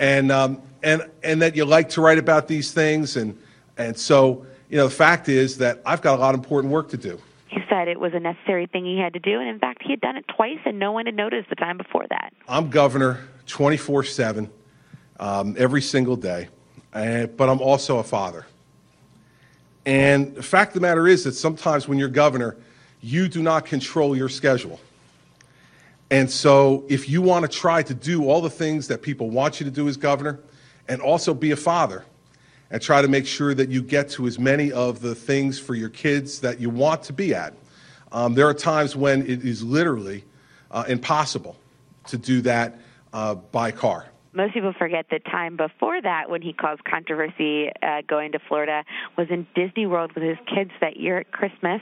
and 0.00 0.32
um, 0.32 0.60
and 0.82 1.08
and 1.22 1.42
that 1.42 1.54
you 1.54 1.64
like 1.64 1.90
to 1.90 2.00
write 2.00 2.18
about 2.18 2.48
these 2.48 2.72
things 2.72 3.16
and 3.16 3.38
and 3.76 3.96
so 3.96 4.44
you 4.68 4.76
know 4.76 4.88
the 4.88 4.94
fact 4.94 5.28
is 5.28 5.58
that 5.58 5.80
I've 5.86 6.02
got 6.02 6.18
a 6.18 6.20
lot 6.20 6.34
of 6.34 6.40
important 6.40 6.72
work 6.72 6.88
to 6.88 6.96
do. 6.96 7.20
He 7.48 7.58
said 7.68 7.88
it 7.88 8.00
was 8.00 8.14
a 8.14 8.20
necessary 8.20 8.66
thing 8.66 8.84
he 8.84 8.98
had 8.98 9.12
to 9.12 9.18
do, 9.18 9.38
and 9.40 9.48
in 9.48 9.58
fact, 9.58 9.82
he 9.82 9.90
had 9.90 10.00
done 10.00 10.16
it 10.16 10.24
twice, 10.28 10.60
and 10.64 10.78
no 10.78 10.92
one 10.92 11.06
had 11.06 11.16
noticed 11.16 11.48
the 11.48 11.56
time 11.56 11.76
before 11.76 12.06
that. 12.08 12.32
I'm 12.48 12.70
governor 12.70 13.28
24 13.46 14.00
um, 14.00 14.06
7, 14.06 14.50
every 15.58 15.82
single 15.82 16.14
day, 16.14 16.48
and, 16.92 17.36
but 17.36 17.48
I'm 17.48 17.60
also 17.60 17.98
a 17.98 18.04
father. 18.04 18.46
And 19.84 20.32
the 20.36 20.44
fact 20.44 20.70
of 20.70 20.74
the 20.74 20.80
matter 20.80 21.08
is 21.08 21.24
that 21.24 21.32
sometimes 21.32 21.88
when 21.88 21.98
you're 21.98 22.08
governor, 22.08 22.56
you 23.00 23.26
do 23.26 23.42
not 23.42 23.66
control 23.66 24.16
your 24.16 24.28
schedule. 24.28 24.78
And 26.10 26.30
so, 26.30 26.84
if 26.88 27.08
you 27.08 27.22
want 27.22 27.50
to 27.50 27.56
try 27.56 27.82
to 27.82 27.94
do 27.94 28.28
all 28.28 28.40
the 28.40 28.50
things 28.50 28.88
that 28.88 29.00
people 29.00 29.30
want 29.30 29.60
you 29.60 29.64
to 29.64 29.70
do 29.70 29.88
as 29.88 29.96
governor, 29.96 30.40
and 30.90 31.00
also 31.00 31.32
be 31.32 31.52
a 31.52 31.56
father 31.56 32.04
and 32.70 32.82
try 32.82 33.00
to 33.00 33.08
make 33.08 33.26
sure 33.26 33.54
that 33.54 33.68
you 33.68 33.80
get 33.82 34.10
to 34.10 34.26
as 34.26 34.38
many 34.38 34.72
of 34.72 35.00
the 35.00 35.14
things 35.14 35.58
for 35.58 35.74
your 35.74 35.88
kids 35.88 36.40
that 36.40 36.60
you 36.60 36.68
want 36.68 37.02
to 37.04 37.12
be 37.12 37.34
at. 37.34 37.54
Um, 38.12 38.34
there 38.34 38.48
are 38.48 38.54
times 38.54 38.96
when 38.96 39.22
it 39.22 39.44
is 39.44 39.62
literally 39.62 40.24
uh, 40.70 40.84
impossible 40.88 41.56
to 42.08 42.18
do 42.18 42.40
that 42.42 42.80
uh, 43.12 43.36
by 43.36 43.70
car. 43.70 44.06
Most 44.32 44.54
people 44.54 44.72
forget 44.78 45.06
the 45.10 45.18
time 45.18 45.56
before 45.56 46.00
that 46.00 46.30
when 46.30 46.40
he 46.40 46.52
caused 46.52 46.84
controversy 46.84 47.68
uh, 47.82 48.02
going 48.06 48.32
to 48.32 48.38
Florida 48.38 48.84
was 49.18 49.26
in 49.28 49.46
Disney 49.56 49.86
World 49.86 50.12
with 50.14 50.22
his 50.22 50.38
kids 50.46 50.70
that 50.80 50.96
year 50.96 51.18
at 51.18 51.32
Christmas. 51.32 51.80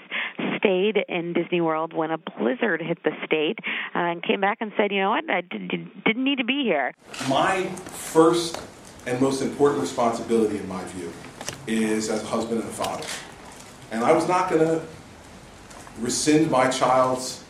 Stayed 0.59 0.99
in 1.09 1.35
Disney 1.35 1.61
World 1.61 1.93
when 1.93 2.11
a 2.11 2.17
blizzard 2.17 2.81
hit 2.81 3.03
the 3.05 3.13
state 3.27 3.59
uh, 3.95 3.99
and 3.99 4.23
came 4.23 4.41
back 4.41 4.59
and 4.61 4.73
said, 4.77 4.91
"You 4.93 5.01
know 5.01 5.11
what? 5.11 5.29
I 5.31 5.43
didn't 5.43 6.25
need 6.25 6.39
to 6.39 6.45
be 6.45 6.63
here." 6.65 6.95
My 7.29 7.65
first 7.65 8.61
and 9.07 9.21
most 9.21 9.43
important 9.43 9.83
responsibility, 9.83 10.59
in 10.59 10.67
my 10.67 10.83
view, 10.85 11.13
is 11.67 12.09
as 12.09 12.23
a 12.23 12.27
husband 12.27 12.61
and 12.61 12.69
a 12.69 12.73
father. 12.73 13.07
And 13.93 14.03
I 14.05 14.13
was 14.13 14.27
not 14.27 14.51
going 14.51 14.67
to 14.67 14.83
rescind 16.01 16.51
my 16.51 16.69
child's 16.71 17.45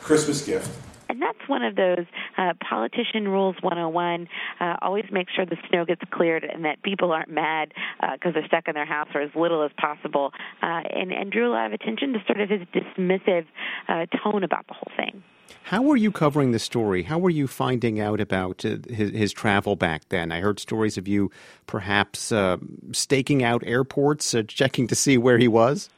Christmas 0.00 0.44
gift. 0.44 0.70
And 1.08 1.20
that's 1.20 1.38
one 1.46 1.62
of 1.62 1.76
those 1.76 2.06
uh, 2.38 2.54
politician 2.68 3.28
rules 3.28 3.56
101. 3.60 4.28
Uh, 4.60 4.76
always 4.82 5.04
make 5.10 5.28
sure 5.34 5.44
the 5.44 5.56
snow 5.68 5.84
gets 5.84 6.02
cleared 6.10 6.44
and 6.44 6.64
that 6.64 6.82
people 6.82 7.12
aren't 7.12 7.30
mad 7.30 7.72
because 8.00 8.30
uh, 8.30 8.32
they're 8.34 8.46
stuck 8.46 8.68
in 8.68 8.74
their 8.74 8.86
house 8.86 9.08
or 9.14 9.20
as 9.20 9.30
little 9.34 9.64
as 9.64 9.70
possible. 9.78 10.32
Uh, 10.62 10.82
and, 10.94 11.12
and 11.12 11.30
drew 11.30 11.48
a 11.48 11.52
lot 11.52 11.66
of 11.66 11.72
attention 11.72 12.12
to 12.12 12.18
sort 12.26 12.40
of 12.40 12.48
his 12.48 12.60
dismissive 12.74 13.46
uh, 13.88 14.06
tone 14.22 14.44
about 14.44 14.66
the 14.66 14.74
whole 14.74 14.92
thing. 14.96 15.22
How 15.64 15.82
were 15.82 15.96
you 15.96 16.10
covering 16.10 16.52
the 16.52 16.58
story? 16.58 17.04
How 17.04 17.18
were 17.18 17.30
you 17.30 17.46
finding 17.46 18.00
out 18.00 18.20
about 18.20 18.64
uh, 18.64 18.78
his, 18.88 19.10
his, 19.10 19.32
travel 19.32 19.76
back 19.76 20.08
then? 20.08 20.32
I 20.32 20.40
heard 20.40 20.58
stories 20.58 20.98
of 20.98 21.06
you 21.06 21.30
perhaps 21.66 22.32
uh, 22.32 22.56
staking 22.92 23.44
out 23.44 23.62
airports, 23.64 24.34
uh, 24.34 24.42
checking 24.42 24.86
to 24.88 24.94
see 24.94 25.16
where 25.16 25.38
he 25.38 25.48
was. 25.48 25.88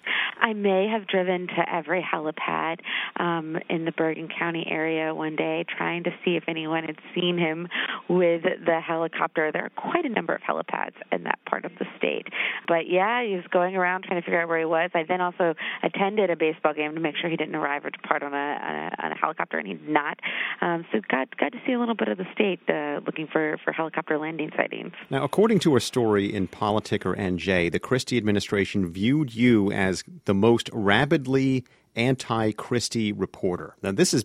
I 0.45 0.53
may 0.53 0.89
have 0.89 1.07
driven 1.07 1.47
to 1.47 1.75
every 1.75 2.03
helipad 2.03 2.81
um, 3.17 3.57
in 3.71 3.87
the 3.87 3.93
Bergen 3.93 4.29
County 4.29 4.67
area 4.69 5.15
one 5.15 5.37
day, 5.37 5.65
trying 5.75 6.05
to 6.05 6.11
see 6.23 6.37
if 6.37 6.45
anyone 6.49 6.85
had 6.85 6.99
seen 7.15 7.39
him 7.39 7.67
with 8.11 8.43
the 8.43 8.79
helicopter. 8.87 9.51
There 9.51 9.65
are 9.65 9.71
quite 9.71 10.05
a 10.05 10.11
number 10.11 10.35
of 10.35 10.43
helipads 10.43 10.97
in 11.11 11.25
that 11.25 11.39
part 11.47 11.65
of 11.65 11.73
the 11.79 11.87
state. 11.97 12.27
But 12.69 12.91
yeah, 12.91 13.25
he 13.25 13.37
was 13.37 13.47
going 13.51 13.75
around 13.75 14.05
trying 14.05 14.21
to 14.21 14.25
figure 14.25 14.43
out 14.43 14.49
where 14.49 14.59
he 14.59 14.67
was. 14.67 14.91
I 14.93 15.05
then 15.09 15.23
also 15.23 15.55
attended 15.83 16.29
a 16.29 16.37
baseball 16.37 16.75
game 16.75 16.95
to 16.95 17.01
make 17.01 17.17
sure 17.17 17.31
he 17.31 17.37
didn't 17.37 17.55
arrive 17.55 17.87
or 17.87 17.91
depart 17.91 18.23
on 18.23 18.35
a 18.35 18.37
on 18.37 18.75
a, 18.75 18.91
on 19.03 19.13
a 19.13 19.17
helicopter, 19.17 19.57
and 19.57 19.67
he 19.67 19.75
did 19.75 19.89
not. 19.89 20.21
Um, 20.61 20.85
so 20.93 21.01
got 21.09 21.35
got 21.39 21.53
to 21.53 21.59
see 21.67 21.73
a 21.73 21.81
little 21.81 21.95
bit 21.95 22.09
of 22.09 22.19
the 22.19 22.27
state 22.35 22.61
uh, 22.69 23.01
looking 23.07 23.29
for 23.33 23.57
for 23.65 23.73
helicopter 23.73 24.19
landing 24.19 24.51
sightings. 24.55 24.93
Now, 25.09 25.25
according 25.25 25.61
to 25.61 25.77
a 25.77 25.81
story 25.81 26.35
in 26.35 26.49
Politicker 26.49 27.17
NJ, 27.17 27.73
the 27.73 27.81
Christie 27.81 28.19
administration 28.19 28.93
viewed 28.93 29.35
you 29.35 29.73
as 29.73 30.05
the 30.27 30.34
most 30.35 30.71
rabidly 30.73 31.65
anti 31.97 32.53
Christie 32.53 33.13
reporter. 33.13 33.75
Now, 33.83 33.93
this 33.93 34.15
is 34.15 34.25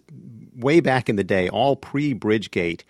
way 0.55 0.79
back 0.79 1.09
in 1.09 1.15
the 1.15 1.23
day, 1.23 1.49
all 1.49 1.75
pre 1.75 2.13
Bridgegate. 2.13 2.81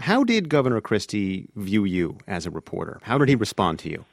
How 0.00 0.22
did 0.22 0.48
Governor 0.48 0.80
Christie 0.80 1.48
view 1.56 1.84
you 1.84 2.18
as 2.26 2.46
a 2.46 2.50
reporter? 2.50 3.00
How 3.02 3.18
did 3.18 3.28
he 3.28 3.34
respond 3.34 3.80
to 3.80 3.90
you? 3.90 4.04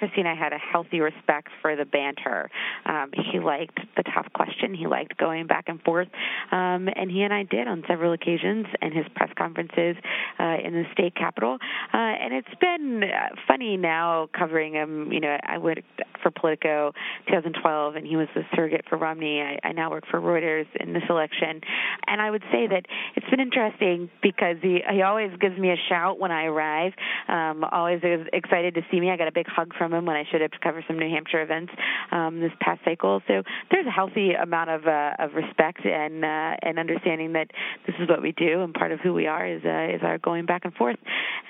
And 0.00 0.28
I 0.28 0.34
had 0.34 0.52
a 0.52 0.58
healthy 0.58 1.00
respect 1.00 1.48
for 1.62 1.74
the 1.74 1.84
banter. 1.84 2.50
Um, 2.84 3.10
he 3.32 3.40
liked 3.40 3.78
the 3.96 4.02
tough 4.02 4.26
question. 4.34 4.74
He 4.74 4.86
liked 4.86 5.16
going 5.16 5.46
back 5.46 5.64
and 5.68 5.80
forth, 5.82 6.08
um, 6.50 6.88
and 6.94 7.10
he 7.10 7.22
and 7.22 7.32
I 7.32 7.44
did 7.44 7.66
on 7.66 7.82
several 7.88 8.12
occasions 8.12 8.66
in 8.80 8.92
his 8.92 9.06
press 9.14 9.30
conferences 9.36 9.96
uh, 10.38 10.56
in 10.64 10.74
the 10.74 10.84
state 10.92 11.14
capitol. 11.14 11.58
Uh, 11.92 11.96
and 11.96 12.34
it's 12.34 12.54
been 12.60 13.02
funny 13.48 13.76
now 13.76 14.28
covering 14.36 14.74
him. 14.74 15.12
You 15.12 15.20
know, 15.20 15.36
I 15.42 15.58
worked 15.58 15.82
for 16.22 16.30
Politico 16.30 16.92
2012, 17.28 17.96
and 17.96 18.06
he 18.06 18.16
was 18.16 18.28
the 18.34 18.42
surrogate 18.54 18.84
for 18.88 18.98
Romney. 18.98 19.40
I, 19.40 19.58
I 19.66 19.72
now 19.72 19.90
work 19.90 20.04
for 20.10 20.20
Reuters 20.20 20.66
in 20.78 20.92
this 20.92 21.04
election, 21.08 21.60
and 22.06 22.20
I 22.20 22.30
would 22.30 22.42
say 22.52 22.66
that 22.66 22.86
it's 23.16 23.28
been 23.30 23.40
interesting 23.40 24.10
because 24.22 24.56
he 24.62 24.80
he 24.92 25.02
always 25.02 25.30
gives 25.40 25.58
me 25.58 25.70
a 25.70 25.76
shout 25.88 26.18
when 26.18 26.30
I 26.30 26.44
arrive. 26.44 26.92
Um, 27.28 27.64
always 27.64 28.00
is 28.02 28.26
excited 28.32 28.74
to 28.74 28.82
see 28.90 29.00
me. 29.00 29.10
I 29.10 29.16
got 29.16 29.28
a 29.28 29.32
big 29.32 29.46
hug 29.48 29.62
hug 29.62 29.74
from 29.82 29.92
him 29.92 30.06
when 30.06 30.14
I 30.14 30.22
showed 30.30 30.42
up 30.42 30.52
to 30.52 30.58
cover 30.60 30.84
some 30.86 30.96
New 30.96 31.10
Hampshire 31.10 31.42
events 31.42 31.72
um, 32.12 32.38
this 32.38 32.52
past 32.60 32.82
cycle. 32.84 33.20
So 33.26 33.42
there's 33.72 33.86
a 33.86 33.90
healthy 33.90 34.30
amount 34.30 34.70
of 34.70 34.86
uh, 34.86 35.14
of 35.18 35.34
respect 35.34 35.84
and 35.84 36.24
uh, 36.24 36.54
and 36.62 36.78
understanding 36.78 37.32
that 37.32 37.50
this 37.84 37.96
is 37.98 38.08
what 38.08 38.22
we 38.22 38.30
do 38.30 38.62
and 38.62 38.72
part 38.72 38.92
of 38.92 39.00
who 39.00 39.12
we 39.12 39.26
are 39.26 39.44
is 39.44 39.62
uh, 39.64 39.92
is 39.92 40.02
our 40.04 40.18
going 40.18 40.46
back 40.46 40.64
and 40.64 40.72
forth. 40.74 40.98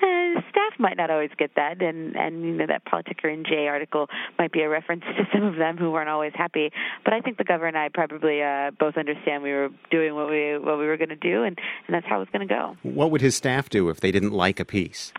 Uh, 0.01 0.41
staff 0.49 0.79
might 0.79 0.97
not 0.97 1.11
always 1.11 1.29
get 1.37 1.51
that, 1.57 1.79
and 1.83 2.15
and 2.15 2.41
you 2.41 2.53
know 2.53 2.65
that 2.65 2.81
Politicker 2.85 3.45
Jay 3.45 3.67
article 3.67 4.07
might 4.39 4.51
be 4.51 4.61
a 4.61 4.69
reference 4.69 5.03
to 5.03 5.25
some 5.31 5.43
of 5.43 5.57
them 5.57 5.77
who 5.77 5.91
weren't 5.91 6.09
always 6.09 6.33
happy. 6.33 6.71
But 7.03 7.13
I 7.13 7.21
think 7.21 7.37
the 7.37 7.43
governor 7.43 7.67
and 7.67 7.77
I 7.77 7.89
probably 7.93 8.41
uh, 8.41 8.71
both 8.79 8.97
understand 8.97 9.43
we 9.43 9.51
were 9.51 9.69
doing 9.91 10.15
what 10.15 10.27
we 10.27 10.57
what 10.57 10.79
we 10.79 10.87
were 10.87 10.97
going 10.97 11.09
to 11.09 11.15
do, 11.15 11.43
and 11.43 11.55
and 11.85 11.93
that's 11.93 12.07
how 12.07 12.21
it's 12.21 12.31
going 12.31 12.47
to 12.47 12.51
go. 12.51 12.77
What 12.81 13.11
would 13.11 13.21
his 13.21 13.35
staff 13.35 13.69
do 13.69 13.89
if 13.89 13.99
they 13.99 14.11
didn't 14.11 14.31
like 14.31 14.59
a 14.59 14.65
piece? 14.65 15.13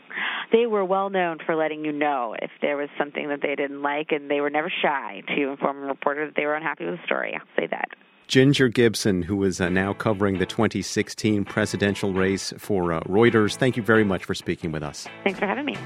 They 0.53 0.67
were 0.67 0.85
well 0.85 1.11
known 1.11 1.39
for 1.45 1.55
letting 1.55 1.85
you 1.85 1.93
know 1.93 2.35
if 2.41 2.51
there 2.61 2.77
was 2.77 2.89
something 2.99 3.29
that 3.29 3.41
they 3.43 3.55
didn't 3.55 3.83
like, 3.83 4.13
and 4.13 4.31
they 4.31 4.41
were 4.41 4.51
never 4.51 4.71
shy 4.83 5.23
to 5.35 5.51
inform 5.51 5.79
a 5.79 5.87
reporter 5.87 6.27
that 6.27 6.35
they 6.37 6.47
were 6.47 6.55
unhappy 6.55 6.85
with 6.85 6.97
the 6.97 7.07
story. 7.07 7.35
I'll 7.35 7.47
say 7.57 7.67
that. 7.71 7.89
Ginger 8.27 8.69
Gibson, 8.69 9.23
who 9.23 9.45
is 9.45 9.61
uh, 9.61 9.69
now 9.69 9.93
covering 9.93 10.39
the 10.39 10.47
2016 10.47 11.45
presidential 11.45 12.15
race 12.15 12.55
for 12.59 12.93
uh, 12.93 13.01
Reuters, 13.01 13.57
thank 13.57 13.77
you 13.77 13.83
very 13.83 14.05
much 14.05 14.25
for 14.25 14.35
speaking 14.35 14.73
with 14.73 14.83
us. 14.83 15.07
Thanks 15.25 15.39
for 15.39 15.47
having 15.47 15.67
me. 15.67 15.77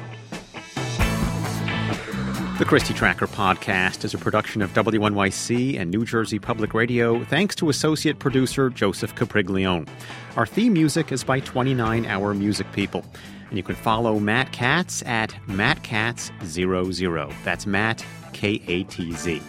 The 2.59 2.65
Christie 2.65 2.93
Tracker 2.93 3.29
podcast 3.29 4.05
is 4.05 4.15
a 4.15 4.19
production 4.19 4.63
of 4.63 4.73
WNYC 4.75 5.79
and 5.79 5.93
New 5.93 6.05
Jersey 6.05 6.41
Public 6.41 6.75
Radio, 6.75 7.23
thanks 7.27 7.55
to 7.55 7.69
associate 7.69 8.19
producer 8.19 8.69
Joseph 8.69 9.15
Capriglione. 9.15 9.87
Our 10.35 10.45
theme 10.45 10.73
music 10.73 11.13
is 11.13 11.23
by 11.23 11.39
29 11.39 12.05
Hour 12.07 12.35
Music 12.35 12.67
People. 12.73 13.05
And 13.49 13.57
you 13.57 13.63
can 13.63 13.77
follow 13.77 14.19
Matt 14.19 14.51
Katz 14.51 15.05
at 15.05 15.31
MattKatz00. 15.47 17.33
That's 17.45 17.65
Matt, 17.65 18.05
K 18.33 18.61
A 18.67 18.83
T 18.83 19.13
Z. 19.13 19.41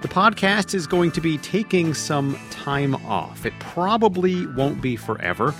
The 0.00 0.08
podcast 0.08 0.74
is 0.74 0.86
going 0.86 1.10
to 1.12 1.20
be 1.20 1.36
taking 1.36 1.92
some 1.92 2.38
time 2.48 2.94
off. 3.06 3.44
It 3.44 3.52
probably 3.60 4.46
won't 4.46 4.80
be 4.80 4.96
forever 4.96 5.54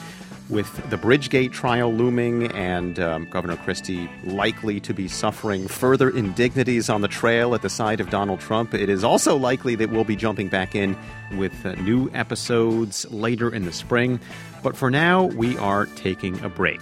with 0.49 0.91
the 0.91 0.97
Bridgegate 0.97 1.53
trial 1.53 1.93
looming 1.93 2.51
and 2.53 2.99
um, 3.01 3.29
Governor 3.31 3.57
Christie 3.57 4.09
likely 4.25 4.79
to 4.81 4.95
be 4.95 5.09
suffering 5.09 5.67
further 5.67 6.09
indignities 6.11 6.89
on 6.89 7.01
the 7.01 7.09
trail 7.09 7.55
at 7.55 7.63
the 7.63 7.69
side 7.69 8.01
of 8.01 8.11
Donald 8.11 8.41
Trump, 8.41 8.73
it 8.73 8.89
is 8.89 9.03
also 9.03 9.37
likely 9.37 9.75
that 9.75 9.91
we'll 9.91 10.05
be 10.05 10.17
jumping 10.17 10.49
back 10.49 10.75
in 10.75 10.97
with 11.37 11.67
uh, 11.67 11.75
new 11.77 12.11
episodes 12.15 13.11
later 13.11 13.53
in 13.53 13.65
the 13.65 13.73
spring. 13.73 14.21
But 14.63 14.77
for 14.77 14.91
now, 14.91 15.25
we 15.25 15.57
are 15.59 15.87
taking 15.87 16.41
a 16.45 16.49
break. 16.49 16.81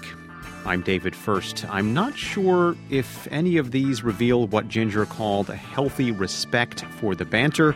I'm 0.66 0.82
David 0.82 1.14
Furst. 1.14 1.66
I'm 1.70 1.92
not 1.92 2.16
sure 2.16 2.76
if 2.90 3.28
any 3.30 3.56
of 3.56 3.70
these 3.70 4.02
reveal 4.02 4.46
what 4.46 4.68
Ginger 4.68 5.06
called 5.06 5.50
a 5.50 5.56
healthy 5.56 6.10
respect 6.10 6.84
for 6.98 7.14
the 7.14 7.24
banter, 7.24 7.74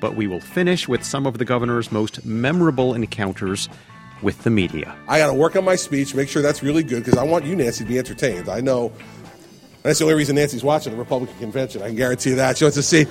but 0.00 0.16
we 0.16 0.26
will 0.26 0.40
finish 0.40 0.88
with 0.88 1.04
some 1.04 1.26
of 1.26 1.38
the 1.38 1.44
governor's 1.44 1.92
most 1.92 2.24
memorable 2.24 2.94
encounters 2.94 3.68
with 4.22 4.42
the 4.42 4.50
media. 4.50 4.96
I 5.06 5.18
got 5.18 5.28
to 5.28 5.34
work 5.34 5.56
on 5.56 5.64
my 5.64 5.76
speech, 5.76 6.14
make 6.14 6.28
sure 6.28 6.42
that's 6.42 6.62
really 6.62 6.82
good, 6.82 7.04
because 7.04 7.18
I 7.18 7.24
want 7.24 7.44
you, 7.44 7.56
Nancy, 7.56 7.84
to 7.84 7.88
be 7.88 7.98
entertained. 7.98 8.48
I 8.48 8.60
know 8.60 8.92
that's 9.82 9.98
the 9.98 10.04
only 10.04 10.16
reason 10.16 10.36
Nancy's 10.36 10.64
watching 10.64 10.92
the 10.92 10.98
Republican 10.98 11.38
convention. 11.38 11.82
I 11.82 11.86
can 11.86 11.96
guarantee 11.96 12.30
you 12.30 12.36
that. 12.36 12.58
She 12.58 12.64
wants 12.64 12.76
to 12.76 12.82
see. 12.82 13.06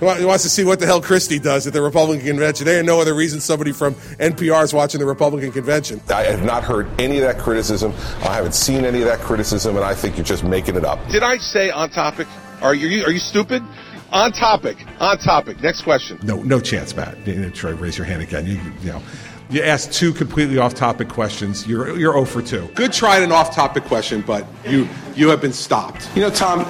He 0.00 0.24
wants 0.24 0.44
to 0.44 0.48
see 0.48 0.64
what 0.64 0.80
the 0.80 0.86
hell 0.86 1.02
Christie 1.02 1.38
does 1.38 1.66
at 1.66 1.74
the 1.74 1.82
Republican 1.82 2.26
convention. 2.26 2.64
There 2.64 2.78
ain't 2.78 2.86
no 2.86 3.02
other 3.02 3.12
reason 3.12 3.38
somebody 3.38 3.72
from 3.72 3.94
NPR 3.94 4.64
is 4.64 4.72
watching 4.72 4.98
the 4.98 5.04
Republican 5.04 5.52
convention. 5.52 6.00
I 6.08 6.22
have 6.22 6.42
not 6.42 6.64
heard 6.64 6.88
any 6.98 7.18
of 7.18 7.24
that 7.24 7.38
criticism. 7.38 7.92
I 8.22 8.34
haven't 8.34 8.54
seen 8.54 8.86
any 8.86 9.00
of 9.00 9.04
that 9.04 9.18
criticism, 9.18 9.76
and 9.76 9.84
I 9.84 9.94
think 9.94 10.16
you're 10.16 10.24
just 10.24 10.42
making 10.42 10.76
it 10.76 10.86
up. 10.86 11.06
Did 11.10 11.22
I 11.22 11.36
say 11.36 11.70
on 11.70 11.90
topic? 11.90 12.26
Are 12.62 12.74
you 12.74 13.04
are 13.04 13.10
you 13.10 13.18
stupid? 13.18 13.62
On 14.10 14.32
topic. 14.32 14.76
On 14.98 15.18
topic. 15.18 15.62
Next 15.62 15.82
question. 15.82 16.18
No, 16.22 16.42
no 16.42 16.60
chance, 16.60 16.96
Matt. 16.96 17.16
Troy, 17.54 17.74
raise 17.74 17.96
your 17.96 18.06
hand 18.06 18.22
again. 18.22 18.46
You, 18.46 18.60
you 18.82 18.92
know. 18.92 19.02
You 19.50 19.62
asked 19.62 19.92
two 19.92 20.12
completely 20.12 20.58
off-topic 20.58 21.08
questions. 21.08 21.66
You're 21.66 21.98
you're 21.98 22.12
0 22.12 22.24
for 22.24 22.40
2. 22.40 22.70
Good 22.74 22.92
try 22.92 23.16
at 23.16 23.22
an 23.24 23.32
off-topic 23.32 23.82
question, 23.84 24.22
but 24.24 24.46
you 24.64 24.88
you 25.16 25.28
have 25.28 25.40
been 25.40 25.52
stopped. 25.52 26.08
You 26.14 26.22
know, 26.22 26.30
Tom, 26.30 26.64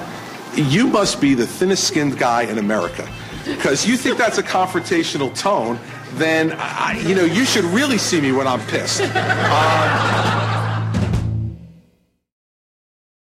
you 0.55 0.87
must 0.87 1.21
be 1.21 1.35
the 1.35 1.45
thinnest-skinned 1.45 2.17
guy 2.17 2.41
in 2.43 2.57
America 2.57 3.07
because 3.45 3.87
you 3.87 3.97
think 3.97 4.17
that's 4.17 4.39
a 4.39 4.43
confrontational 4.43 5.33
tone. 5.35 5.79
Then 6.15 6.53
I, 6.57 6.99
you 7.05 7.13
know 7.13 7.23
you 7.23 7.45
should 7.45 7.65
really 7.65 7.99
see 7.99 8.19
me 8.19 8.31
when 8.31 8.47
I'm 8.47 8.61
pissed. 8.61 9.01
Um, 9.01 10.57